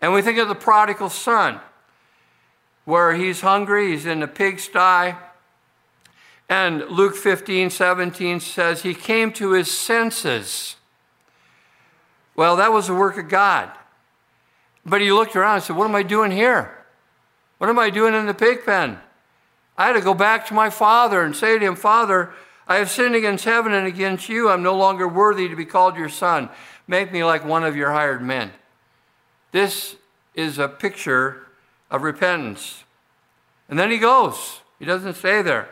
And 0.00 0.14
we 0.14 0.22
think 0.22 0.38
of 0.38 0.48
the 0.48 0.54
prodigal 0.54 1.10
son, 1.10 1.60
where 2.86 3.12
he's 3.14 3.42
hungry, 3.42 3.90
he's 3.90 4.06
in 4.06 4.20
the 4.20 4.26
pigsty. 4.26 5.14
And 6.48 6.88
Luke 6.88 7.14
15, 7.14 7.68
17 7.68 8.40
says 8.40 8.82
he 8.82 8.94
came 8.94 9.32
to 9.34 9.52
his 9.52 9.70
senses. 9.70 10.76
Well, 12.34 12.56
that 12.56 12.72
was 12.72 12.86
the 12.86 12.94
work 12.94 13.18
of 13.18 13.28
God. 13.28 13.70
But 14.86 15.02
he 15.02 15.12
looked 15.12 15.36
around 15.36 15.56
and 15.56 15.64
said, 15.64 15.76
What 15.76 15.84
am 15.84 15.94
I 15.94 16.02
doing 16.02 16.30
here? 16.30 16.79
What 17.60 17.68
am 17.68 17.78
I 17.78 17.90
doing 17.90 18.14
in 18.14 18.24
the 18.24 18.32
pig 18.32 18.64
pen? 18.64 18.98
I 19.76 19.88
had 19.88 19.92
to 19.92 20.00
go 20.00 20.14
back 20.14 20.46
to 20.46 20.54
my 20.54 20.70
father 20.70 21.22
and 21.22 21.36
say 21.36 21.58
to 21.58 21.66
him, 21.66 21.76
Father, 21.76 22.30
I 22.66 22.76
have 22.76 22.90
sinned 22.90 23.14
against 23.14 23.44
heaven 23.44 23.74
and 23.74 23.86
against 23.86 24.30
you. 24.30 24.48
I'm 24.48 24.62
no 24.62 24.74
longer 24.74 25.06
worthy 25.06 25.46
to 25.46 25.54
be 25.54 25.66
called 25.66 25.94
your 25.94 26.08
son. 26.08 26.48
Make 26.88 27.12
me 27.12 27.22
like 27.22 27.44
one 27.44 27.62
of 27.62 27.76
your 27.76 27.92
hired 27.92 28.22
men. 28.22 28.52
This 29.52 29.96
is 30.34 30.58
a 30.58 30.68
picture 30.68 31.48
of 31.90 32.00
repentance. 32.00 32.84
And 33.68 33.78
then 33.78 33.90
he 33.90 33.98
goes, 33.98 34.60
he 34.78 34.86
doesn't 34.86 35.16
stay 35.16 35.42
there. 35.42 35.68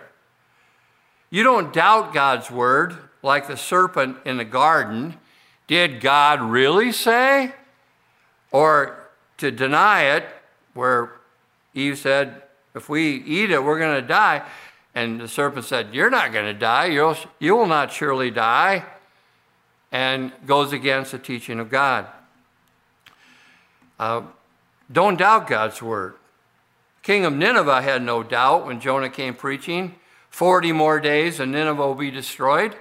You 1.31 1.43
don't 1.43 1.73
doubt 1.73 2.13
God's 2.13 2.51
word 2.51 2.99
like 3.23 3.47
the 3.47 3.57
serpent 3.57 4.19
in 4.27 4.37
the 4.37 4.45
garden. 4.45 5.15
Did 5.67 6.03
God 6.03 6.43
really 6.43 6.93
say? 6.93 7.55
Or 8.53 9.09
to 9.39 9.51
deny 9.51 10.03
it, 10.03 10.29
where 10.75 11.13
Eve 11.75 11.99
said, 11.99 12.43
If 12.75 12.89
we 12.89 13.17
eat 13.17 13.51
it, 13.51 13.63
we're 13.63 13.79
going 13.79 14.01
to 14.01 14.07
die. 14.07 14.43
And 14.95 15.21
the 15.21 15.29
serpent 15.29 15.65
said, 15.65 15.95
You're 15.95 16.11
not 16.11 16.33
going 16.33 16.47
to 16.47 16.59
die. 16.59 16.87
You'll, 16.87 17.17
you 17.39 17.57
will 17.57 17.67
not 17.67 17.93
surely 17.93 18.31
die. 18.31 18.85
And 19.91 20.33
goes 20.47 20.73
against 20.73 21.13
the 21.13 21.19
teaching 21.19 21.61
of 21.61 21.71
God. 21.71 22.07
Uh, 23.99 24.23
don't 24.91 25.19
doubt 25.19 25.47
God's 25.47 25.83
word. 25.83 26.15
King 27.03 27.25
of 27.25 27.33
Nineveh 27.33 27.83
had 27.83 28.03
no 28.03 28.23
doubt 28.23 28.67
when 28.67 28.81
Jonah 28.81 29.09
came 29.09 29.35
preaching. 29.35 29.95
40 30.31 30.73
more 30.73 31.01
days 31.01 31.41
and 31.41 31.53
Nineveh 31.53 31.87
will 31.87 31.95
be 31.95 32.11
destroyed. 32.11 32.75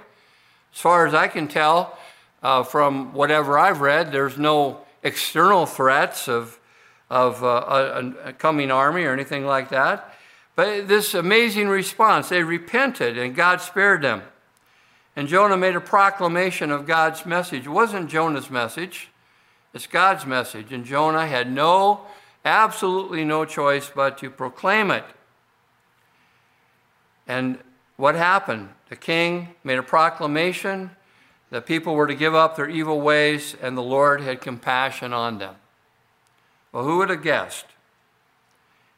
As 0.74 0.80
far 0.80 1.06
as 1.06 1.14
I 1.14 1.28
can 1.28 1.48
tell 1.48 1.98
uh, 2.42 2.62
from 2.62 3.14
whatever 3.14 3.58
I've 3.58 3.80
read, 3.80 4.12
there's 4.12 4.38
no 4.38 4.80
external 5.02 5.66
threats 5.66 6.28
of, 6.28 6.58
of 7.10 7.42
uh, 7.42 7.64
a, 7.66 8.28
a 8.28 8.32
coming 8.32 8.70
army 8.70 9.04
or 9.04 9.12
anything 9.12 9.46
like 9.46 9.70
that. 9.70 10.14
But 10.54 10.88
this 10.88 11.14
amazing 11.14 11.68
response, 11.68 12.28
they 12.28 12.42
repented 12.42 13.16
and 13.16 13.34
God 13.34 13.60
spared 13.60 14.02
them. 14.02 14.22
And 15.14 15.28
Jonah 15.28 15.56
made 15.56 15.76
a 15.76 15.80
proclamation 15.80 16.70
of 16.70 16.86
God's 16.86 17.24
message. 17.24 17.66
It 17.66 17.70
wasn't 17.70 18.10
Jonah's 18.10 18.50
message, 18.50 19.08
it's 19.72 19.86
God's 19.86 20.26
message. 20.26 20.72
And 20.72 20.84
Jonah 20.84 21.26
had 21.26 21.50
no, 21.50 22.02
absolutely 22.44 23.24
no 23.24 23.44
choice 23.44 23.90
but 23.94 24.18
to 24.18 24.30
proclaim 24.30 24.90
it. 24.90 25.04
And 27.26 27.58
what 27.96 28.14
happened? 28.14 28.70
The 28.88 28.96
king 28.96 29.54
made 29.62 29.78
a 29.78 29.82
proclamation 29.82 30.90
that 31.50 31.66
people 31.66 31.94
were 31.94 32.06
to 32.06 32.14
give 32.14 32.34
up 32.34 32.56
their 32.56 32.68
evil 32.68 33.00
ways 33.00 33.56
and 33.60 33.76
the 33.76 33.82
Lord 33.82 34.20
had 34.20 34.40
compassion 34.40 35.12
on 35.12 35.38
them. 35.38 35.56
Well, 36.72 36.84
who 36.84 36.98
would 36.98 37.10
have 37.10 37.22
guessed? 37.22 37.66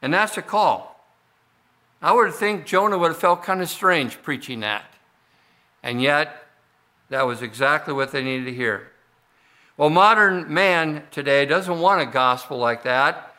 And 0.02 0.12
that's 0.12 0.36
a 0.36 0.42
call. 0.42 0.90
I 2.02 2.12
would 2.12 2.32
think 2.34 2.66
Jonah 2.66 2.96
would 2.96 3.08
have 3.08 3.20
felt 3.20 3.42
kind 3.42 3.60
of 3.60 3.68
strange 3.68 4.22
preaching 4.22 4.60
that. 4.60 4.84
And 5.82 6.00
yet, 6.00 6.46
that 7.10 7.26
was 7.26 7.42
exactly 7.42 7.92
what 7.92 8.12
they 8.12 8.22
needed 8.22 8.44
to 8.46 8.54
hear. 8.54 8.90
Well, 9.76 9.90
modern 9.90 10.52
man 10.52 11.04
today 11.10 11.46
doesn't 11.46 11.80
want 11.80 12.02
a 12.02 12.06
gospel 12.06 12.58
like 12.58 12.82
that. 12.84 13.34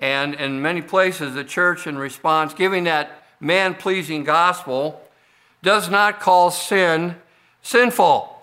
And 0.00 0.34
in 0.34 0.62
many 0.62 0.82
places, 0.82 1.34
the 1.34 1.44
church, 1.44 1.86
in 1.86 1.98
response, 1.98 2.54
giving 2.54 2.84
that 2.84 3.24
man 3.40 3.74
pleasing 3.74 4.24
gospel, 4.24 5.00
does 5.62 5.88
not 5.88 6.20
call 6.20 6.50
sin 6.50 7.16
sinful. 7.62 8.36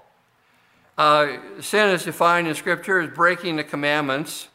Uh, 0.98 1.38
sin 1.62 1.90
is 1.90 2.04
defined 2.04 2.48
in 2.48 2.56
Scripture 2.56 3.00
as 3.00 3.10
breaking 3.10 3.56
the 3.56 3.64
commandments. 3.64 4.50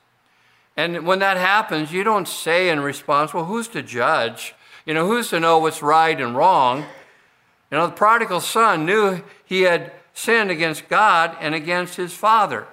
And 0.80 1.06
when 1.06 1.18
that 1.18 1.36
happens, 1.36 1.92
you 1.92 2.04
don't 2.04 2.26
say 2.26 2.70
in 2.70 2.80
response, 2.80 3.34
well, 3.34 3.44
who's 3.44 3.68
to 3.68 3.82
judge? 3.82 4.54
You 4.86 4.94
know, 4.94 5.06
who's 5.06 5.28
to 5.28 5.38
know 5.38 5.58
what's 5.58 5.82
right 5.82 6.18
and 6.18 6.34
wrong? 6.34 6.86
You 7.70 7.76
know, 7.76 7.86
the 7.86 7.92
prodigal 7.92 8.40
son 8.40 8.86
knew 8.86 9.22
he 9.44 9.62
had 9.62 9.92
sinned 10.14 10.50
against 10.50 10.88
God 10.88 11.36
and 11.38 11.54
against 11.54 11.96
his 11.96 12.14
father. 12.14 12.66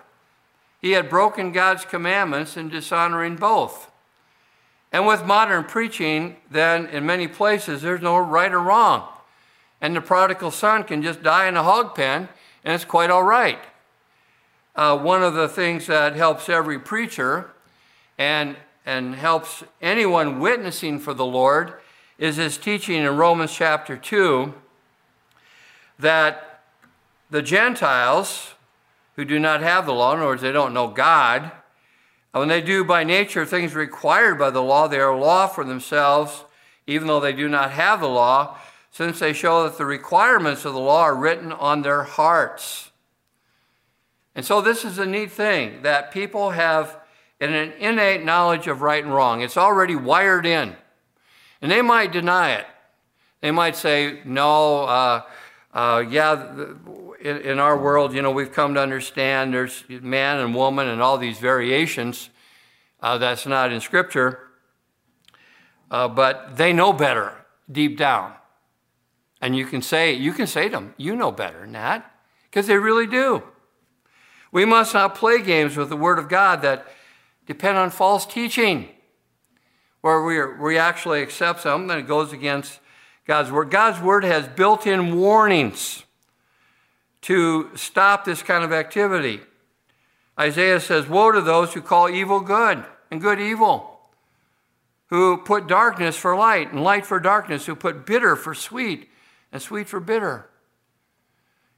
He 0.82 0.92
had 0.92 1.10
broken 1.10 1.52
God's 1.52 1.84
commandments 1.84 2.56
in 2.56 2.70
dishonoring 2.70 3.36
both. 3.36 3.92
And 4.94 5.06
with 5.06 5.26
modern 5.26 5.66
preaching, 5.66 6.38
then 6.50 6.86
in 6.86 7.06
many 7.06 7.28
places, 7.28 7.82
there's 7.82 8.02
no 8.02 8.18
right 8.18 8.54
or 8.54 8.62
wrong. 8.62 9.06
And 9.82 9.94
the 9.94 10.02
prodigal 10.02 10.52
son 10.52 10.86
can 10.86 11.04
just 11.04 11.22
die 11.22 11.50
in 11.50 11.58
a 11.58 11.64
hog 11.64 11.94
pen 11.94 12.30
and 12.64 12.74
it's 12.74 12.86
quite 12.86 13.10
all 13.10 13.24
right. 13.24 13.60
Uh, 14.78 14.98
one 14.98 15.24
of 15.24 15.34
the 15.34 15.50
things 15.50 15.88
that 15.88 16.16
helps 16.16 16.48
every 16.48 16.80
preacher 16.80 17.52
and, 18.18 18.56
and 18.86 19.16
helps 19.16 19.64
anyone 19.82 20.40
witnessing 20.40 21.00
for 21.00 21.14
the 21.14 21.26
Lord 21.26 21.74
is 22.18 22.38
his 22.38 22.58
teaching 22.58 22.96
in 22.96 23.16
Romans 23.16 23.54
chapter 23.54 23.96
2 23.96 24.54
that 26.00 26.62
the 27.30 27.42
Gentiles 27.42 28.54
who 29.16 29.26
do 29.26 29.40
not 29.40 29.62
have 29.62 29.86
the 29.86 29.94
law, 29.94 30.14
in 30.14 30.20
other 30.20 30.28
words, 30.28 30.42
they 30.42 30.52
don't 30.52 30.74
know 30.74 30.88
God, 30.88 31.52
when 32.32 32.48
they 32.48 32.62
do 32.62 32.84
by 32.84 33.04
nature 33.04 33.46
things 33.46 33.74
required 33.74 34.38
by 34.38 34.50
the 34.50 34.62
law, 34.62 34.88
they 34.88 35.00
are 35.00 35.16
law 35.16 35.48
for 35.48 35.64
themselves, 35.64 36.46
even 36.86 37.08
though 37.08 37.20
they 37.20 37.34
do 37.34 37.50
not 37.50 37.72
have 37.72 38.00
the 38.00 38.08
law, 38.08 38.58
since 38.92 39.20
they 39.20 39.34
show 39.34 39.64
that 39.64 39.78
the 39.78 39.86
requirements 39.86 40.66
of 40.66 40.74
the 40.74 40.80
law 40.80 41.04
are 41.04 41.16
written 41.16 41.52
on 41.52 41.82
their 41.82 42.04
hearts. 42.04 42.92
And 44.36 44.46
so, 44.46 44.62
this 44.62 44.86
is 44.86 45.00
a 45.00 45.06
neat 45.06 45.32
thing 45.32 45.82
that 45.82 46.12
people 46.12 46.52
have 46.52 46.98
an 47.39 47.53
innate 47.79 48.24
knowledge 48.25 48.67
of 48.67 48.82
right 48.82 49.03
and 49.03 49.13
wrong. 49.13 49.41
It's 49.41 49.58
already 49.58 49.96
wired 49.96 50.46
in. 50.46 50.75
And 51.62 51.72
they 51.72 51.82
might 51.82 52.12
deny 52.12 52.53
it. 52.53 52.65
They 53.41 53.51
might 53.51 53.75
say, 53.75 54.22
no, 54.25 54.84
uh, 54.86 55.22
uh, 55.74 56.03
yeah, 56.10 56.65
in, 57.22 57.38
in, 57.38 57.60
our 57.60 57.77
world, 57.77 58.13
you 58.13 58.22
know, 58.22 58.32
we've 58.32 58.51
come 58.51 58.74
to 58.74 58.79
understand 58.79 59.53
there's 59.53 59.84
man 59.88 60.39
and 60.39 60.56
woman 60.56 60.88
and 60.88 61.02
all 61.02 61.17
these 61.17 61.38
variations. 61.38 62.30
Uh, 63.00 63.17
that's 63.17 63.45
not 63.45 63.71
in 63.71 63.80
Scripture. 63.80 64.39
Uh, 65.91 66.08
but 66.08 66.58
they 66.58 66.73
know 66.73 66.91
better 66.91 67.34
deep 67.71 67.97
down. 67.97 68.34
And 69.39 69.56
you 69.56 69.65
can 69.65 69.82
say, 69.82 70.13
you 70.13 70.34
can 70.34 70.47
say 70.47 70.63
to 70.65 70.69
them, 70.69 70.95
you 70.97 71.15
know 71.15 71.32
better 71.32 71.62
than 71.62 71.73
that, 71.73 72.12
because 72.45 72.65
they 72.65 72.78
really 72.78 73.06
do. 73.06 73.43
We 74.52 74.65
must 74.65 74.93
not 74.93 75.13
play 75.13 75.41
games 75.41 75.78
with 75.78 75.89
the 75.89 75.97
Word 75.97 76.17
of 76.17 76.28
God 76.28 76.63
that 76.63 76.88
depend 77.48 77.78
on 77.78 77.90
false 77.90 78.26
teaching, 78.26 78.90
where 80.02 80.22
we, 80.24 80.38
are, 80.38 80.62
we 80.62 80.78
actually 80.78 81.22
accept 81.22 81.62
something 81.62 81.88
that 81.88 82.06
goes 82.08 82.32
against 82.34 82.80
God's 83.26 83.52
Word. 83.52 83.72
God's 83.72 84.00
Word 84.00 84.24
has 84.24 84.48
built 84.48 84.86
in 84.86 85.18
warnings 85.18 86.04
to 87.22 87.72
stop 87.76 88.26
this 88.26 88.44
kind 88.44 88.64
of 88.64 88.72
activity. 88.72 89.42
Isaiah 90.40 90.80
says, 90.80 91.08
Woe 91.08 91.32
to 91.32 91.42
those 91.42 91.74
who 91.74 91.82
call 91.82 92.10
evil 92.10 92.42
good 92.42 92.86
and 93.10 93.22
good 93.22 93.40
evil, 93.40 94.00
who 95.08 95.38
put 95.38 95.68
darkness 95.68 96.16
for 96.16 96.36
light 96.36 96.72
and 96.72 96.84
light 96.84 97.06
for 97.06 97.20
darkness, 97.20 97.66
who 97.66 97.76
put 97.76 98.06
bitter 98.06 98.36
for 98.36 98.54
sweet 98.54 99.10
and 99.52 99.62
sweet 99.62 99.88
for 99.88 100.00
bitter. 100.00 100.50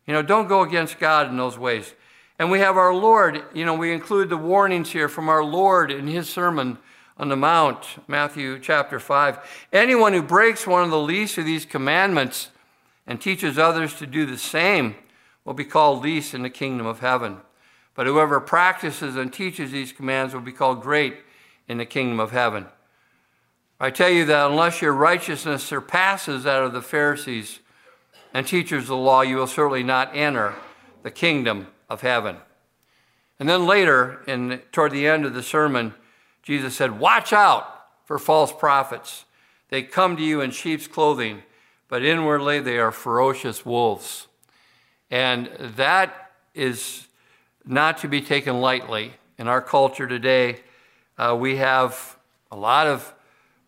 You 0.05 0.13
know, 0.13 0.21
don't 0.23 0.47
go 0.47 0.61
against 0.61 0.99
God 0.99 1.29
in 1.29 1.37
those 1.37 1.57
ways. 1.57 1.93
And 2.39 2.49
we 2.49 2.59
have 2.59 2.77
our 2.77 2.93
Lord, 2.93 3.43
you 3.53 3.65
know, 3.65 3.73
we 3.73 3.91
include 3.91 4.29
the 4.29 4.37
warnings 4.37 4.91
here 4.91 5.09
from 5.09 5.27
our 5.27 5.43
Lord 5.43 5.91
in 5.91 6.07
his 6.07 6.29
sermon 6.29 6.77
on 7.17 7.27
the 7.27 7.35
Mount, 7.35 8.01
Matthew 8.07 8.59
chapter 8.59 8.97
5. 8.97 9.67
Anyone 9.73 10.13
who 10.13 10.21
breaks 10.21 10.65
one 10.65 10.83
of 10.83 10.89
the 10.89 10.97
least 10.97 11.37
of 11.37 11.43
these 11.43 11.65
commandments 11.65 12.47
and 13.05 13.19
teaches 13.19 13.59
others 13.59 13.93
to 13.95 14.07
do 14.07 14.25
the 14.25 14.37
same 14.37 14.95
will 15.43 15.53
be 15.53 15.65
called 15.65 16.01
least 16.01 16.33
in 16.33 16.41
the 16.41 16.49
kingdom 16.49 16.87
of 16.87 17.01
heaven. 17.01 17.39
But 17.93 18.07
whoever 18.07 18.39
practices 18.39 19.17
and 19.17 19.33
teaches 19.33 19.71
these 19.71 19.91
commands 19.91 20.33
will 20.33 20.39
be 20.39 20.53
called 20.53 20.81
great 20.81 21.17
in 21.67 21.77
the 21.77 21.85
kingdom 21.85 22.21
of 22.21 22.31
heaven. 22.31 22.67
I 23.81 23.89
tell 23.89 24.09
you 24.09 24.23
that 24.25 24.49
unless 24.49 24.81
your 24.81 24.93
righteousness 24.93 25.61
surpasses 25.61 26.43
that 26.43 26.63
of 26.63 26.71
the 26.71 26.81
Pharisees 26.81 27.59
and 28.33 28.47
teachers 28.47 28.83
of 28.83 28.89
the 28.89 28.95
law, 28.95 29.21
you 29.21 29.35
will 29.35 29.47
certainly 29.47 29.83
not 29.83 30.15
enter 30.15 30.55
the 31.03 31.11
kingdom 31.11 31.67
of 31.89 32.01
heaven. 32.01 32.37
And 33.39 33.47
then 33.47 33.65
later, 33.65 34.21
in, 34.27 34.61
toward 34.71 34.91
the 34.91 35.07
end 35.07 35.25
of 35.25 35.33
the 35.33 35.43
sermon, 35.43 35.93
Jesus 36.43 36.75
said, 36.75 36.99
Watch 36.99 37.33
out 37.33 37.65
for 38.05 38.19
false 38.19 38.51
prophets. 38.51 39.25
They 39.69 39.83
come 39.83 40.17
to 40.17 40.23
you 40.23 40.41
in 40.41 40.51
sheep's 40.51 40.87
clothing, 40.87 41.43
but 41.87 42.03
inwardly 42.03 42.59
they 42.59 42.77
are 42.79 42.91
ferocious 42.91 43.65
wolves. 43.65 44.27
And 45.09 45.49
that 45.59 46.31
is 46.53 47.07
not 47.65 47.99
to 47.99 48.07
be 48.07 48.21
taken 48.21 48.61
lightly. 48.61 49.13
In 49.37 49.47
our 49.47 49.61
culture 49.61 50.07
today, 50.07 50.59
uh, 51.17 51.35
we 51.39 51.57
have 51.57 52.17
a 52.51 52.55
lot 52.55 52.87
of 52.87 53.13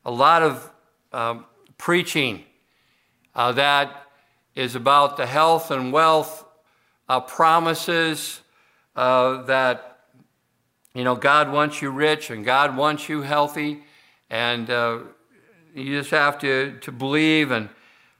a 0.04 0.12
lot 0.12 0.42
of 0.42 0.72
um, 1.14 1.46
preaching 1.78 2.44
uh, 3.36 3.52
that 3.52 4.08
is 4.56 4.76
about 4.76 5.18
the 5.18 5.26
health 5.26 5.72
and 5.72 5.94
wealth 5.94 6.44
promises 7.20 8.42
uh, 8.96 9.44
that 9.44 10.00
you 10.94 11.04
know 11.04 11.16
God 11.16 11.52
wants 11.52 11.82
you 11.82 11.92
rich 11.92 12.30
and 12.30 12.46
God 12.46 12.78
wants 12.78 13.10
you 13.10 13.22
healthy, 13.22 13.84
and 14.30 14.70
uh, 14.70 15.00
you 15.76 16.00
just 16.00 16.12
have 16.12 16.40
to 16.40 16.78
to 16.82 16.92
believe 16.92 17.52
and 17.52 17.70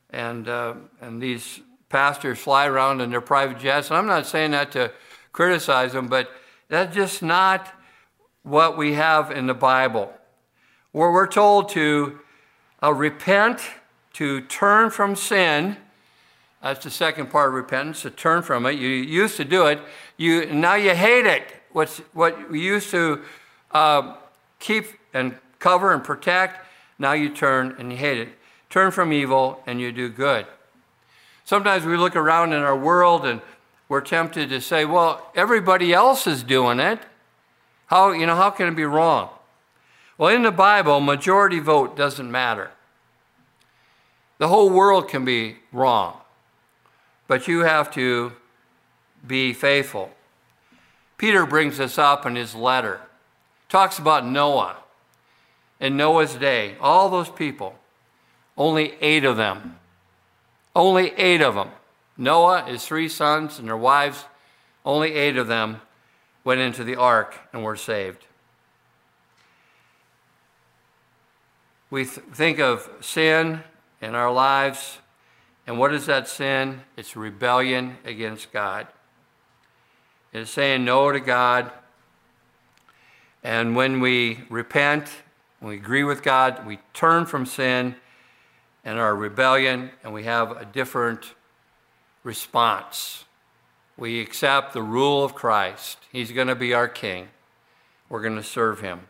and 0.10 0.48
uh, 0.48 0.74
and 1.00 1.22
these 1.22 1.62
pastors 1.90 2.40
fly 2.40 2.68
around 2.68 3.02
in 3.02 3.10
their 3.10 3.22
private 3.22 3.60
jets. 3.60 3.90
And 3.90 3.98
I'm 3.98 4.08
not 4.08 4.26
saying 4.26 4.52
that 4.52 4.72
to 4.72 4.92
criticize 5.32 5.94
them, 5.94 6.08
but 6.08 6.30
that's 6.68 6.96
just 6.96 7.22
not 7.22 7.74
what 8.44 8.78
we 8.78 8.94
have 8.94 9.32
in 9.32 9.48
the 9.48 9.54
Bible 9.54 10.12
where 10.92 11.12
we're 11.12 11.28
told 11.28 11.70
to 11.70 12.20
uh, 12.84 12.94
repent, 12.94 13.62
to 14.14 14.42
turn 14.42 14.90
from 14.90 15.16
sin. 15.16 15.78
That's 16.62 16.84
the 16.84 16.92
second 16.92 17.32
part 17.32 17.50
of 17.50 17.56
repentance, 17.56 18.04
to 18.04 18.12
turn 18.12 18.44
from 18.44 18.66
it. 18.66 18.74
You 18.74 18.90
used 18.90 19.38
to 19.38 19.46
do 19.46 19.66
it, 19.68 19.80
you, 20.18 20.46
now 20.54 20.76
you 20.76 20.92
hate 20.92 21.26
it. 21.26 21.44
What's, 21.72 21.98
what 22.14 22.38
you 22.52 22.60
used 22.60 22.92
to 22.92 23.22
uh, 23.72 24.16
keep 24.60 24.86
and 25.14 25.36
cover 25.60 25.94
and 25.94 26.04
protect, 26.04 26.66
now 27.00 27.14
you 27.14 27.30
turn 27.30 27.76
and 27.80 27.92
you 27.92 27.98
hate 27.98 28.20
it. 28.20 28.30
Turn 28.70 28.92
from 28.92 29.12
evil 29.12 29.62
and 29.66 29.82
you 29.82 29.92
do 29.92 30.10
good. 30.10 30.46
Sometimes 31.44 31.84
we 31.84 31.98
look 31.98 32.16
around 32.16 32.54
in 32.54 32.62
our 32.62 32.78
world 32.78 33.26
and 33.26 33.42
we're 33.90 34.02
tempted 34.02 34.50
to 34.50 34.62
say, 34.62 34.86
well, 34.86 35.32
everybody 35.36 35.94
else 35.94 36.26
is 36.26 36.44
doing 36.44 36.80
it. 36.80 37.00
How, 37.88 38.12
you 38.12 38.26
know, 38.26 38.38
how 38.38 38.52
can 38.52 38.70
it 38.70 38.76
be 38.76 38.86
wrong? 38.86 39.30
Well, 40.18 40.34
in 40.34 40.44
the 40.44 40.52
Bible, 40.52 41.02
majority 41.02 41.60
vote 41.60 41.98
doesn't 41.98 42.32
matter. 42.32 42.72
The 44.38 44.48
whole 44.48 44.70
world 44.70 45.10
can 45.10 45.26
be 45.26 45.58
wrong, 45.74 46.21
but 47.32 47.48
you 47.48 47.60
have 47.60 47.90
to 47.90 48.34
be 49.26 49.54
faithful. 49.54 50.12
Peter 51.18 51.46
brings 51.46 51.78
this 51.78 51.98
up 51.98 52.26
in 52.26 52.36
his 52.36 52.54
letter. 52.54 53.00
Talks 53.70 53.98
about 53.98 54.26
Noah 54.26 54.76
in 55.80 55.96
Noah's 55.96 56.36
day, 56.36 56.76
all 56.82 57.08
those 57.08 57.30
people. 57.30 57.80
only 58.58 58.96
eight 59.00 59.24
of 59.24 59.38
them, 59.38 59.80
only 60.76 61.14
eight 61.16 61.40
of 61.40 61.56
them, 61.56 61.70
Noah, 62.18 62.64
his 62.64 62.86
three 62.86 63.08
sons, 63.08 63.60
and 63.60 63.70
their 63.70 63.78
wives, 63.78 64.26
only 64.84 65.14
eight 65.14 65.38
of 65.38 65.48
them 65.48 65.80
went 66.44 66.60
into 66.60 66.84
the 66.84 66.98
ark 66.98 67.40
and 67.54 67.64
were 67.64 67.78
saved. 67.78 68.26
We 71.90 72.04
th- 72.04 72.26
think 72.34 72.60
of 72.60 72.90
sin 73.00 73.64
in 74.02 74.16
our 74.16 74.34
lives, 74.34 74.98
and 75.68 75.78
what 75.78 75.94
is 75.94 76.06
that 76.08 76.28
sin? 76.28 76.82
It's 76.98 77.16
rebellion 77.16 77.98
against 78.04 78.52
God. 78.52 78.88
It's 80.34 80.52
saying 80.52 80.86
no 80.86 81.12
to 81.12 81.20
God. 81.20 81.72
And 83.44 83.76
when 83.76 84.00
we 84.00 84.40
repent, 84.50 85.10
when 85.60 85.70
we 85.70 85.76
agree 85.76 86.04
with 86.04 86.24
God, 86.24 86.66
we 86.66 86.80
turn 86.94 87.26
from 87.26 87.46
sin 87.46 87.96
and 88.84 88.98
our 88.98 89.16
rebellion, 89.16 89.92
and 90.04 90.14
we 90.14 90.24
have 90.24 90.52
a 90.52 90.66
different 90.66 91.36
response. 92.24 93.26
We 93.98 94.20
accept 94.20 94.74
the 94.74 94.82
rule 94.82 95.24
of 95.24 95.36
Christ. 95.36 96.00
He's 96.12 96.32
going 96.32 96.48
to 96.48 96.56
be 96.56 96.74
our 96.74 96.88
king. 96.88 97.28
We're 98.10 98.22
going 98.22 98.36
to 98.36 98.44
serve 98.44 98.82
him. 98.82 99.02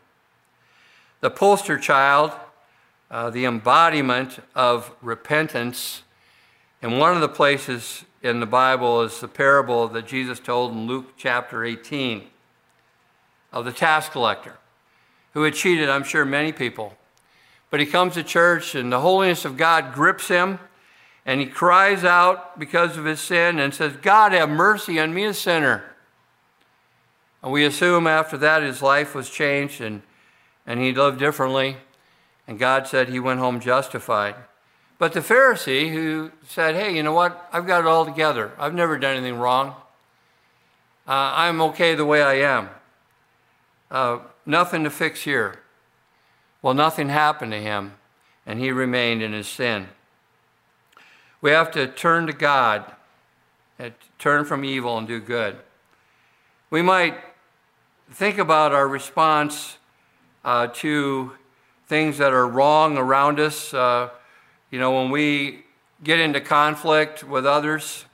The 1.21 1.29
poster 1.29 1.77
child, 1.77 2.33
uh, 3.09 3.29
the 3.29 3.45
embodiment 3.45 4.39
of 4.55 4.93
repentance, 5.01 6.03
and 6.81 6.97
one 6.97 7.13
of 7.13 7.21
the 7.21 7.29
places 7.29 8.05
in 8.23 8.39
the 8.39 8.45
Bible 8.45 9.01
is 9.01 9.19
the 9.19 9.27
parable 9.27 9.87
that 9.89 10.07
Jesus 10.07 10.39
told 10.39 10.71
in 10.71 10.87
Luke 10.87 11.13
chapter 11.17 11.63
18 11.63 12.23
of 13.51 13.65
the 13.65 13.71
tax 13.71 14.09
collector 14.09 14.57
who 15.33 15.43
had 15.43 15.53
cheated, 15.53 15.89
I'm 15.89 16.03
sure, 16.03 16.25
many 16.25 16.51
people. 16.51 16.95
But 17.69 17.79
he 17.79 17.85
comes 17.85 18.15
to 18.15 18.23
church 18.23 18.75
and 18.75 18.91
the 18.91 18.99
holiness 18.99 19.45
of 19.45 19.57
God 19.57 19.93
grips 19.93 20.27
him 20.27 20.59
and 21.25 21.39
he 21.39 21.45
cries 21.45 22.03
out 22.03 22.59
because 22.59 22.97
of 22.97 23.05
his 23.05 23.19
sin 23.19 23.59
and 23.59 23.73
says, 23.73 23.93
God, 24.01 24.31
have 24.31 24.49
mercy 24.49 24.99
on 24.99 25.13
me, 25.13 25.25
a 25.25 25.33
sinner. 25.33 25.83
And 27.43 27.51
we 27.51 27.63
assume 27.63 28.07
after 28.07 28.37
that 28.37 28.63
his 28.63 28.81
life 28.81 29.15
was 29.15 29.29
changed 29.29 29.81
and, 29.81 30.01
and 30.65 30.79
he 30.79 30.93
lived 30.93 31.19
differently. 31.19 31.77
And 32.47 32.59
God 32.59 32.87
said 32.87 33.09
he 33.09 33.19
went 33.19 33.39
home 33.39 33.59
justified. 33.59 34.35
But 35.01 35.13
the 35.13 35.21
Pharisee 35.21 35.91
who 35.91 36.31
said, 36.47 36.75
Hey, 36.75 36.95
you 36.95 37.01
know 37.01 37.11
what? 37.11 37.49
I've 37.51 37.65
got 37.65 37.79
it 37.79 37.87
all 37.87 38.05
together. 38.05 38.51
I've 38.59 38.75
never 38.75 38.99
done 38.99 39.17
anything 39.17 39.39
wrong. 39.39 39.69
Uh, 41.07 41.33
I'm 41.33 41.59
okay 41.59 41.95
the 41.95 42.05
way 42.05 42.21
I 42.21 42.35
am. 42.35 42.69
Uh, 43.89 44.19
nothing 44.45 44.83
to 44.83 44.91
fix 44.91 45.23
here. 45.23 45.57
Well, 46.61 46.75
nothing 46.75 47.09
happened 47.09 47.51
to 47.51 47.59
him, 47.59 47.93
and 48.45 48.59
he 48.59 48.69
remained 48.69 49.23
in 49.23 49.33
his 49.33 49.47
sin. 49.47 49.87
We 51.41 51.49
have 51.49 51.71
to 51.71 51.87
turn 51.87 52.27
to 52.27 52.33
God, 52.33 52.85
and 53.79 53.95
turn 54.19 54.45
from 54.45 54.63
evil 54.63 54.99
and 54.99 55.07
do 55.07 55.19
good. 55.19 55.57
We 56.69 56.83
might 56.83 57.17
think 58.11 58.37
about 58.37 58.71
our 58.71 58.87
response 58.87 59.79
uh, 60.45 60.67
to 60.67 61.31
things 61.87 62.19
that 62.19 62.33
are 62.33 62.47
wrong 62.47 62.99
around 62.99 63.39
us. 63.39 63.73
Uh, 63.73 64.09
you 64.71 64.79
know, 64.79 64.93
when 64.93 65.11
we 65.11 65.65
get 66.01 66.19
into 66.19 66.39
conflict 66.41 67.23
with 67.23 67.45
others, 67.45 68.05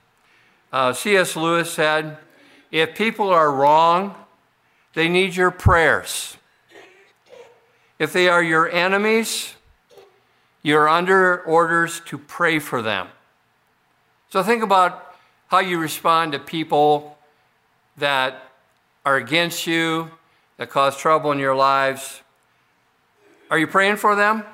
uh, 0.72 0.92
C.S. 0.92 1.36
Lewis 1.36 1.72
said, 1.72 2.18
if 2.70 2.94
people 2.94 3.30
are 3.30 3.50
wrong, 3.50 4.14
they 4.94 5.08
need 5.08 5.36
your 5.36 5.50
prayers. 5.50 6.36
If 7.98 8.12
they 8.12 8.28
are 8.28 8.42
your 8.42 8.68
enemies, 8.70 9.54
you're 10.62 10.88
under 10.88 11.42
orders 11.42 12.00
to 12.06 12.18
pray 12.18 12.58
for 12.58 12.82
them. 12.82 13.08
So 14.30 14.42
think 14.42 14.62
about 14.62 15.14
how 15.46 15.60
you 15.60 15.78
respond 15.78 16.32
to 16.32 16.38
people 16.38 17.16
that 17.96 18.42
are 19.06 19.16
against 19.16 19.66
you, 19.66 20.10
that 20.58 20.70
cause 20.70 20.96
trouble 20.96 21.32
in 21.32 21.38
your 21.38 21.54
lives. 21.54 22.20
Are 23.50 23.58
you 23.58 23.66
praying 23.66 23.96
for 23.96 24.14
them? 24.14 24.44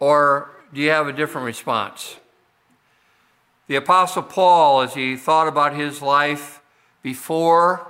Or 0.00 0.50
do 0.72 0.80
you 0.80 0.90
have 0.90 1.08
a 1.08 1.12
different 1.12 1.46
response? 1.46 2.16
The 3.66 3.76
Apostle 3.76 4.22
Paul, 4.22 4.80
as 4.80 4.94
he 4.94 5.16
thought 5.16 5.48
about 5.48 5.74
his 5.74 6.00
life 6.00 6.62
before 7.02 7.86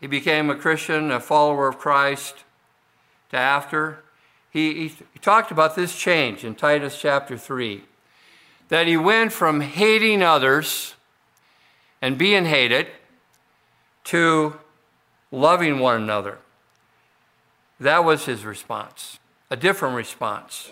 he 0.00 0.06
became 0.06 0.50
a 0.50 0.56
Christian, 0.56 1.10
a 1.10 1.20
follower 1.20 1.68
of 1.68 1.78
Christ, 1.78 2.44
to 3.30 3.36
after, 3.36 4.02
he, 4.50 4.88
he, 4.88 5.18
talked 5.20 5.50
about 5.50 5.76
this 5.76 5.96
change 5.96 6.44
in 6.44 6.54
Titus 6.54 6.98
chapter 7.00 7.36
3 7.36 7.84
that 8.68 8.86
he 8.86 8.96
went 8.96 9.32
from 9.32 9.60
hating 9.60 10.22
others 10.22 10.94
and 12.00 12.16
being 12.16 12.44
hated 12.44 12.86
to 14.04 14.58
loving 15.30 15.78
one 15.78 16.02
another. 16.02 16.38
That 17.80 18.04
was 18.04 18.24
his 18.24 18.44
response, 18.44 19.18
a 19.50 19.56
different 19.56 19.94
response. 19.94 20.70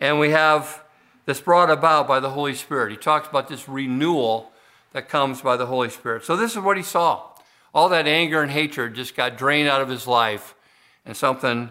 And 0.00 0.18
we 0.18 0.30
have 0.30 0.82
this 1.26 1.40
brought 1.40 1.70
about 1.70 2.06
by 2.06 2.20
the 2.20 2.30
Holy 2.30 2.54
Spirit. 2.54 2.90
He 2.90 2.96
talks 2.96 3.28
about 3.28 3.48
this 3.48 3.68
renewal 3.68 4.50
that 4.92 5.08
comes 5.08 5.40
by 5.40 5.56
the 5.56 5.66
Holy 5.66 5.90
Spirit. 5.90 6.24
So, 6.24 6.36
this 6.36 6.52
is 6.52 6.58
what 6.58 6.76
he 6.76 6.82
saw. 6.82 7.30
All 7.74 7.88
that 7.88 8.06
anger 8.06 8.42
and 8.42 8.50
hatred 8.50 8.94
just 8.94 9.16
got 9.16 9.36
drained 9.36 9.68
out 9.68 9.80
of 9.80 9.88
his 9.88 10.06
life, 10.06 10.54
and 11.04 11.16
something 11.16 11.70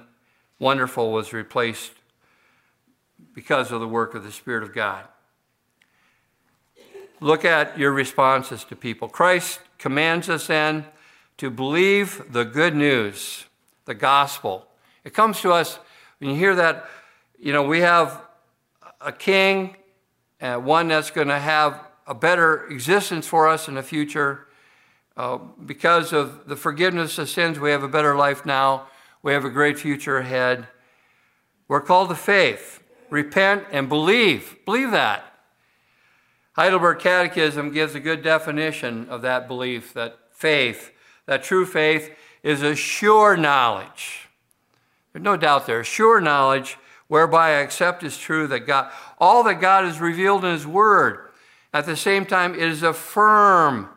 wonderful 0.60 1.12
was 1.12 1.32
replaced 1.32 1.94
because 3.34 3.72
of 3.72 3.80
the 3.80 3.88
work 3.88 4.14
of 4.14 4.24
the 4.24 4.32
Spirit 4.32 4.64
of 4.64 4.74
God. 4.74 5.06
Look 7.20 7.46
at 7.46 7.78
your 7.78 7.94
responses 7.94 8.66
to 8.66 8.76
people. 8.76 9.08
Christ 9.08 9.62
commands 9.78 10.30
us 10.30 10.48
then 10.48 10.86
to 11.38 11.50
believe 11.50 12.22
the 12.30 12.44
good 12.44 12.76
news, 12.76 13.46
the 13.86 13.94
gospel. 13.94 14.68
It 15.06 15.14
comes 15.14 15.40
to 15.42 15.54
us, 15.54 15.80
when 16.24 16.32
you 16.32 16.38
hear 16.38 16.56
that, 16.56 16.88
you 17.38 17.52
know, 17.52 17.64
we 17.64 17.82
have 17.82 18.22
a 19.02 19.12
king, 19.12 19.76
uh, 20.40 20.56
one 20.56 20.88
that's 20.88 21.12
going 21.12 21.28
to 21.28 21.38
have 21.38 21.86
a 22.08 22.16
better 22.16 22.66
existence 22.68 23.28
for 23.28 23.50
us 23.50 23.68
in 23.68 23.76
the 23.76 23.84
future. 23.84 24.48
Uh, 25.18 25.40
because 25.66 26.14
of 26.14 26.48
the 26.48 26.56
forgiveness 26.56 27.18
of 27.18 27.28
sins, 27.28 27.60
we 27.60 27.72
have 27.72 27.84
a 27.84 27.90
better 27.90 28.16
life 28.16 28.46
now. 28.46 28.88
We 29.22 29.34
have 29.34 29.44
a 29.44 29.50
great 29.50 29.78
future 29.78 30.18
ahead. 30.18 30.66
We're 31.68 31.82
called 31.82 32.08
to 32.08 32.16
faith. 32.16 32.82
Repent 33.10 33.66
and 33.74 33.90
believe. 33.90 34.56
Believe 34.64 34.92
that. 34.92 35.26
Heidelberg 36.54 37.00
Catechism 37.00 37.74
gives 37.74 37.96
a 37.96 38.00
good 38.00 38.24
definition 38.24 39.10
of 39.10 39.24
that 39.24 39.50
belief 39.50 39.94
that 39.94 40.20
faith, 40.32 40.94
that 41.26 41.44
true 41.44 41.66
faith, 41.66 42.16
is 42.44 42.62
a 42.62 42.78
sure 42.78 43.36
knowledge. 43.36 44.30
There's 45.14 45.24
no 45.24 45.38
doubt 45.38 45.66
there, 45.68 45.84
sure 45.84 46.20
knowledge 46.20 46.78
whereby 47.08 47.50
I 47.50 47.62
accept 47.62 48.04
as 48.04 48.18
true 48.18 48.48
that 48.48 48.62
God, 48.62 48.92
all 49.20 49.44
that 49.44 49.62
God 49.62 49.86
has 49.86 50.00
revealed 50.00 50.44
in 50.44 50.52
His 50.52 50.66
Word. 50.66 51.30
At 51.72 51.86
the 51.86 51.96
same 51.96 52.26
time, 52.26 52.54
it 52.56 52.62
is 52.62 52.84
a 52.84 52.94
firm 52.94 53.90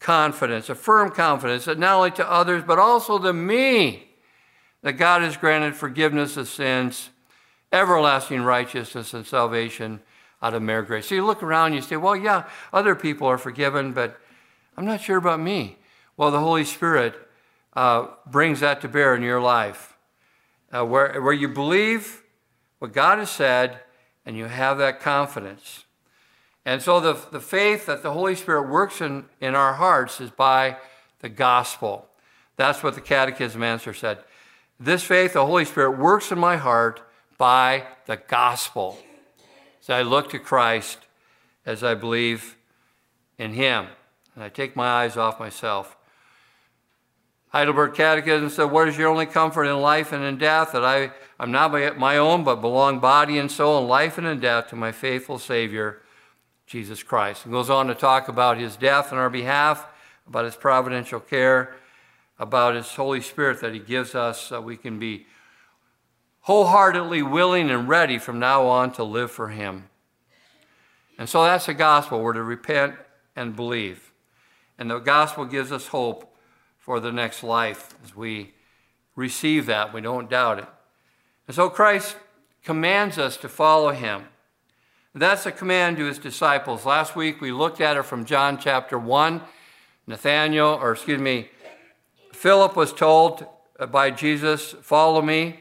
confidence, 0.00 0.68
a 0.68 0.74
firm 0.74 1.10
confidence 1.10 1.64
that 1.64 1.78
not 1.78 1.96
only 1.96 2.10
to 2.12 2.30
others, 2.30 2.62
but 2.66 2.78
also 2.78 3.18
to 3.18 3.32
me, 3.32 4.08
that 4.82 4.94
God 4.94 5.22
has 5.22 5.36
granted 5.36 5.74
forgiveness 5.74 6.36
of 6.36 6.48
sins, 6.48 7.10
everlasting 7.72 8.42
righteousness, 8.42 9.14
and 9.14 9.26
salvation 9.26 10.00
out 10.42 10.52
of 10.52 10.62
mere 10.62 10.82
grace. 10.82 11.06
So 11.06 11.14
you 11.14 11.24
look 11.24 11.42
around 11.42 11.68
and 11.68 11.76
you 11.76 11.80
say, 11.80 11.96
well, 11.96 12.14
yeah, 12.14 12.44
other 12.72 12.94
people 12.94 13.26
are 13.26 13.38
forgiven, 13.38 13.92
but 13.92 14.20
I'm 14.76 14.84
not 14.84 15.00
sure 15.00 15.16
about 15.16 15.40
me. 15.40 15.78
Well, 16.16 16.30
the 16.30 16.40
Holy 16.40 16.64
Spirit 16.64 17.14
uh, 17.72 18.08
brings 18.26 18.60
that 18.60 18.82
to 18.82 18.88
bear 18.88 19.14
in 19.14 19.22
your 19.22 19.40
life, 19.40 19.93
uh, 20.74 20.84
where, 20.84 21.20
where 21.22 21.32
you 21.32 21.48
believe 21.48 22.22
what 22.80 22.92
God 22.92 23.18
has 23.18 23.30
said 23.30 23.78
and 24.26 24.36
you 24.36 24.46
have 24.46 24.78
that 24.78 25.00
confidence. 25.00 25.84
And 26.64 26.82
so 26.82 26.98
the, 26.98 27.18
the 27.30 27.40
faith 27.40 27.86
that 27.86 28.02
the 28.02 28.12
Holy 28.12 28.34
Spirit 28.34 28.68
works 28.68 29.00
in, 29.00 29.26
in 29.40 29.54
our 29.54 29.74
hearts 29.74 30.20
is 30.20 30.30
by 30.30 30.78
the 31.20 31.28
gospel. 31.28 32.08
That's 32.56 32.82
what 32.82 32.94
the 32.94 33.00
Catechism 33.00 33.62
answer 33.62 33.94
said. 33.94 34.18
This 34.80 35.04
faith, 35.04 35.34
the 35.34 35.46
Holy 35.46 35.64
Spirit, 35.64 35.98
works 35.98 36.32
in 36.32 36.38
my 36.38 36.56
heart 36.56 37.00
by 37.38 37.84
the 38.06 38.16
gospel 38.16 38.98
as 39.80 39.90
I 39.90 40.02
look 40.02 40.30
to 40.30 40.38
Christ, 40.38 40.98
as 41.66 41.84
I 41.84 41.94
believe 41.94 42.56
in 43.38 43.52
Him, 43.52 43.86
and 44.34 44.42
I 44.42 44.48
take 44.48 44.74
my 44.74 44.86
eyes 44.86 45.16
off 45.16 45.38
myself. 45.38 45.96
Heidelberg 47.54 47.94
Catechism 47.94 48.50
said, 48.50 48.64
What 48.64 48.88
is 48.88 48.98
your 48.98 49.08
only 49.08 49.26
comfort 49.26 49.66
in 49.66 49.80
life 49.80 50.10
and 50.10 50.24
in 50.24 50.38
death? 50.38 50.72
That 50.72 50.84
I, 50.84 51.12
I'm 51.38 51.52
not 51.52 51.70
my 51.96 52.16
own, 52.16 52.42
but 52.42 52.56
belong 52.56 52.98
body 52.98 53.38
and 53.38 53.48
soul 53.48 53.80
in 53.80 53.86
life 53.86 54.18
and 54.18 54.26
in 54.26 54.40
death 54.40 54.70
to 54.70 54.76
my 54.76 54.90
faithful 54.90 55.38
Savior, 55.38 56.02
Jesus 56.66 57.04
Christ. 57.04 57.44
And 57.44 57.54
goes 57.54 57.70
on 57.70 57.86
to 57.86 57.94
talk 57.94 58.26
about 58.26 58.58
his 58.58 58.76
death 58.76 59.12
on 59.12 59.18
our 59.20 59.30
behalf, 59.30 59.86
about 60.26 60.46
his 60.46 60.56
providential 60.56 61.20
care, 61.20 61.76
about 62.40 62.74
his 62.74 62.88
Holy 62.88 63.20
Spirit 63.20 63.60
that 63.60 63.72
he 63.72 63.78
gives 63.78 64.16
us 64.16 64.40
so 64.40 64.60
we 64.60 64.76
can 64.76 64.98
be 64.98 65.24
wholeheartedly 66.40 67.22
willing 67.22 67.70
and 67.70 67.88
ready 67.88 68.18
from 68.18 68.40
now 68.40 68.66
on 68.66 68.90
to 68.92 69.04
live 69.04 69.30
for 69.30 69.50
Him. 69.50 69.88
And 71.18 71.28
so 71.28 71.44
that's 71.44 71.66
the 71.66 71.74
gospel. 71.74 72.20
We're 72.20 72.32
to 72.32 72.42
repent 72.42 72.96
and 73.36 73.54
believe. 73.54 74.12
And 74.76 74.90
the 74.90 74.98
gospel 74.98 75.44
gives 75.44 75.70
us 75.70 75.86
hope 75.86 76.33
for 76.84 77.00
the 77.00 77.10
next 77.10 77.42
life 77.42 77.94
as 78.04 78.14
we 78.14 78.52
receive 79.16 79.64
that. 79.64 79.94
We 79.94 80.02
don't 80.02 80.28
doubt 80.28 80.58
it. 80.58 80.68
And 81.46 81.56
so 81.56 81.70
Christ 81.70 82.14
commands 82.62 83.16
us 83.16 83.38
to 83.38 83.48
follow 83.48 83.92
him. 83.92 84.24
That's 85.14 85.46
a 85.46 85.52
command 85.52 85.96
to 85.96 86.04
his 86.04 86.18
disciples. 86.18 86.84
Last 86.84 87.16
week 87.16 87.40
we 87.40 87.52
looked 87.52 87.80
at 87.80 87.96
it 87.96 88.04
from 88.04 88.26
John 88.26 88.58
chapter 88.58 88.98
1. 88.98 89.40
Nathaniel, 90.06 90.78
or 90.78 90.92
excuse 90.92 91.22
me, 91.22 91.48
Philip 92.34 92.76
was 92.76 92.92
told 92.92 93.46
by 93.90 94.10
Jesus, 94.10 94.72
Follow 94.82 95.22
me. 95.22 95.60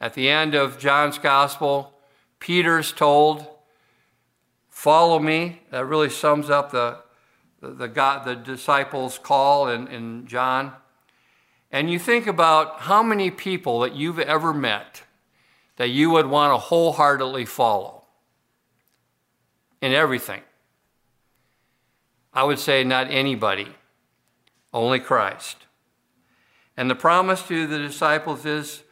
At 0.00 0.14
the 0.14 0.28
end 0.28 0.54
of 0.54 0.78
John's 0.78 1.18
gospel, 1.18 1.92
Peter's 2.38 2.92
told, 2.92 3.44
Follow 4.70 5.18
me. 5.18 5.62
That 5.70 5.86
really 5.86 6.10
sums 6.10 6.50
up 6.50 6.70
the, 6.70 6.98
the, 7.62 7.88
God, 7.88 8.24
the 8.24 8.34
disciples' 8.34 9.18
call 9.18 9.68
in, 9.68 9.86
in 9.86 10.26
John. 10.26 10.72
And 11.70 11.90
you 11.90 11.98
think 11.98 12.26
about 12.26 12.80
how 12.80 13.02
many 13.02 13.30
people 13.30 13.80
that 13.80 13.94
you've 13.94 14.18
ever 14.18 14.52
met 14.52 15.02
that 15.76 15.88
you 15.88 16.10
would 16.10 16.26
want 16.26 16.52
to 16.52 16.58
wholeheartedly 16.58 17.46
follow 17.46 18.04
in 19.80 19.92
everything. 19.92 20.42
I 22.34 22.44
would 22.44 22.58
say 22.58 22.84
not 22.84 23.10
anybody, 23.10 23.68
only 24.72 25.00
Christ. 25.00 25.56
And 26.76 26.90
the 26.90 26.94
promise 26.94 27.42
to 27.48 27.66
the 27.66 27.78
disciples 27.78 28.44
is, 28.44 28.82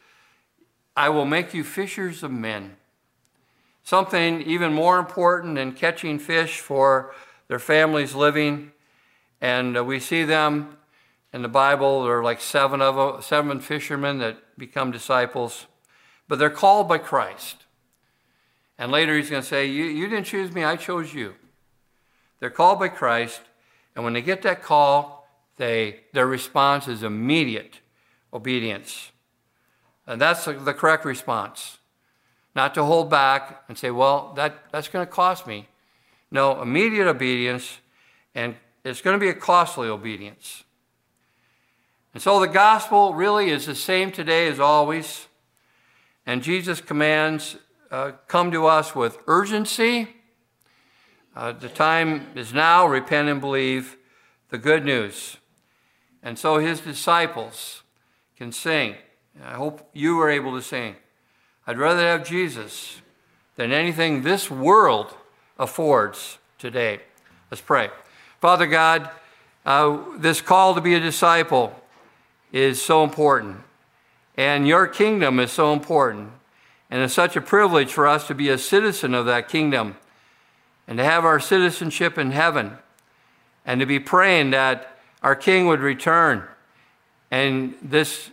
I 0.96 1.08
will 1.08 1.24
make 1.24 1.54
you 1.54 1.64
fishers 1.64 2.22
of 2.22 2.30
men. 2.30 2.76
Something 3.82 4.42
even 4.42 4.72
more 4.72 4.98
important 4.98 5.54
than 5.54 5.72
catching 5.72 6.18
fish 6.18 6.60
for 6.60 7.14
their 7.50 7.58
families' 7.58 8.14
living. 8.14 8.70
And 9.40 9.76
uh, 9.76 9.82
we 9.82 9.98
see 9.98 10.22
them 10.22 10.78
in 11.32 11.42
the 11.42 11.48
Bible. 11.48 12.04
There 12.04 12.18
are 12.18 12.22
like 12.22 12.40
seven 12.40 12.80
of 12.80 12.94
them, 12.94 13.20
seven 13.22 13.58
fishermen 13.58 14.18
that 14.18 14.56
become 14.56 14.92
disciples, 14.92 15.66
but 16.28 16.38
they're 16.38 16.48
called 16.48 16.88
by 16.88 16.98
Christ. 16.98 17.64
And 18.78 18.92
later 18.92 19.16
he's 19.16 19.30
going 19.30 19.42
to 19.42 19.48
say, 19.48 19.66
you, 19.66 19.82
you 19.84 20.06
didn't 20.06 20.26
choose 20.26 20.52
me, 20.52 20.62
I 20.62 20.76
chose 20.76 21.12
you. 21.12 21.34
They're 22.38 22.50
called 22.50 22.78
by 22.78 22.86
Christ, 22.86 23.40
and 23.96 24.04
when 24.04 24.12
they 24.12 24.22
get 24.22 24.42
that 24.42 24.62
call, 24.62 25.28
they, 25.56 26.02
their 26.12 26.28
response 26.28 26.86
is 26.86 27.02
immediate 27.02 27.80
obedience. 28.32 29.10
And 30.06 30.20
that's 30.20 30.44
the 30.44 30.72
correct 30.72 31.04
response. 31.04 31.78
Not 32.54 32.74
to 32.74 32.84
hold 32.84 33.10
back 33.10 33.64
and 33.66 33.76
say, 33.76 33.90
well, 33.90 34.34
that, 34.36 34.70
that's 34.70 34.86
going 34.86 35.04
to 35.04 35.12
cost 35.12 35.48
me. 35.48 35.66
No, 36.30 36.62
immediate 36.62 37.08
obedience, 37.08 37.80
and 38.34 38.54
it's 38.84 39.00
going 39.00 39.18
to 39.18 39.20
be 39.20 39.28
a 39.28 39.34
costly 39.34 39.88
obedience. 39.88 40.64
And 42.14 42.22
so 42.22 42.40
the 42.40 42.48
gospel 42.48 43.14
really 43.14 43.50
is 43.50 43.66
the 43.66 43.74
same 43.74 44.10
today 44.10 44.48
as 44.48 44.58
always. 44.58 45.26
And 46.26 46.42
Jesus' 46.42 46.80
commands 46.80 47.56
uh, 47.90 48.12
come 48.26 48.50
to 48.52 48.66
us 48.66 48.94
with 48.94 49.18
urgency. 49.26 50.08
Uh, 51.34 51.52
the 51.52 51.68
time 51.68 52.28
is 52.34 52.52
now, 52.52 52.86
repent 52.86 53.28
and 53.28 53.40
believe 53.40 53.96
the 54.50 54.58
good 54.58 54.84
news. 54.84 55.36
And 56.22 56.38
so 56.38 56.58
his 56.58 56.80
disciples 56.80 57.82
can 58.36 58.52
sing. 58.52 58.96
I 59.42 59.54
hope 59.54 59.88
you 59.92 60.20
are 60.20 60.30
able 60.30 60.54
to 60.56 60.62
sing. 60.62 60.96
I'd 61.66 61.78
rather 61.78 62.02
have 62.02 62.26
Jesus 62.26 63.00
than 63.56 63.72
anything 63.72 64.22
this 64.22 64.50
world 64.50 65.14
affords 65.60 66.38
today. 66.58 66.98
Let's 67.50 67.60
pray. 67.60 67.90
Father 68.40 68.66
God, 68.66 69.08
uh, 69.64 69.98
this 70.16 70.40
call 70.40 70.74
to 70.74 70.80
be 70.80 70.94
a 70.94 71.00
disciple 71.00 71.80
is 72.50 72.82
so 72.82 73.04
important, 73.04 73.58
and 74.36 74.66
your 74.66 74.88
kingdom 74.88 75.38
is 75.38 75.52
so 75.52 75.72
important. 75.72 76.32
And 76.90 77.02
it's 77.02 77.14
such 77.14 77.36
a 77.36 77.40
privilege 77.40 77.92
for 77.92 78.08
us 78.08 78.26
to 78.26 78.34
be 78.34 78.48
a 78.48 78.58
citizen 78.58 79.14
of 79.14 79.26
that 79.26 79.48
kingdom 79.48 79.96
and 80.88 80.98
to 80.98 81.04
have 81.04 81.24
our 81.24 81.38
citizenship 81.38 82.18
in 82.18 82.32
heaven 82.32 82.78
and 83.64 83.78
to 83.78 83.86
be 83.86 84.00
praying 84.00 84.50
that 84.50 84.98
our 85.22 85.36
king 85.36 85.68
would 85.68 85.78
return 85.78 86.42
and 87.30 87.76
this 87.80 88.30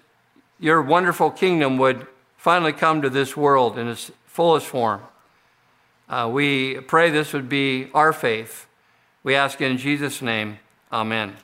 your 0.59 0.81
wonderful 0.81 1.29
kingdom 1.29 1.77
would 1.77 2.07
finally 2.35 2.73
come 2.73 3.03
to 3.03 3.11
this 3.11 3.37
world 3.37 3.77
in 3.77 3.87
its 3.87 4.11
fullest 4.25 4.65
form. 4.65 5.01
Uh, 6.09 6.29
we 6.31 6.79
pray 6.81 7.09
this 7.09 7.33
would 7.33 7.49
be 7.49 7.89
our 7.93 8.13
faith. 8.13 8.65
We 9.23 9.35
ask 9.35 9.59
in 9.59 9.77
Jesus' 9.77 10.21
name, 10.21 10.59
amen. 10.91 11.35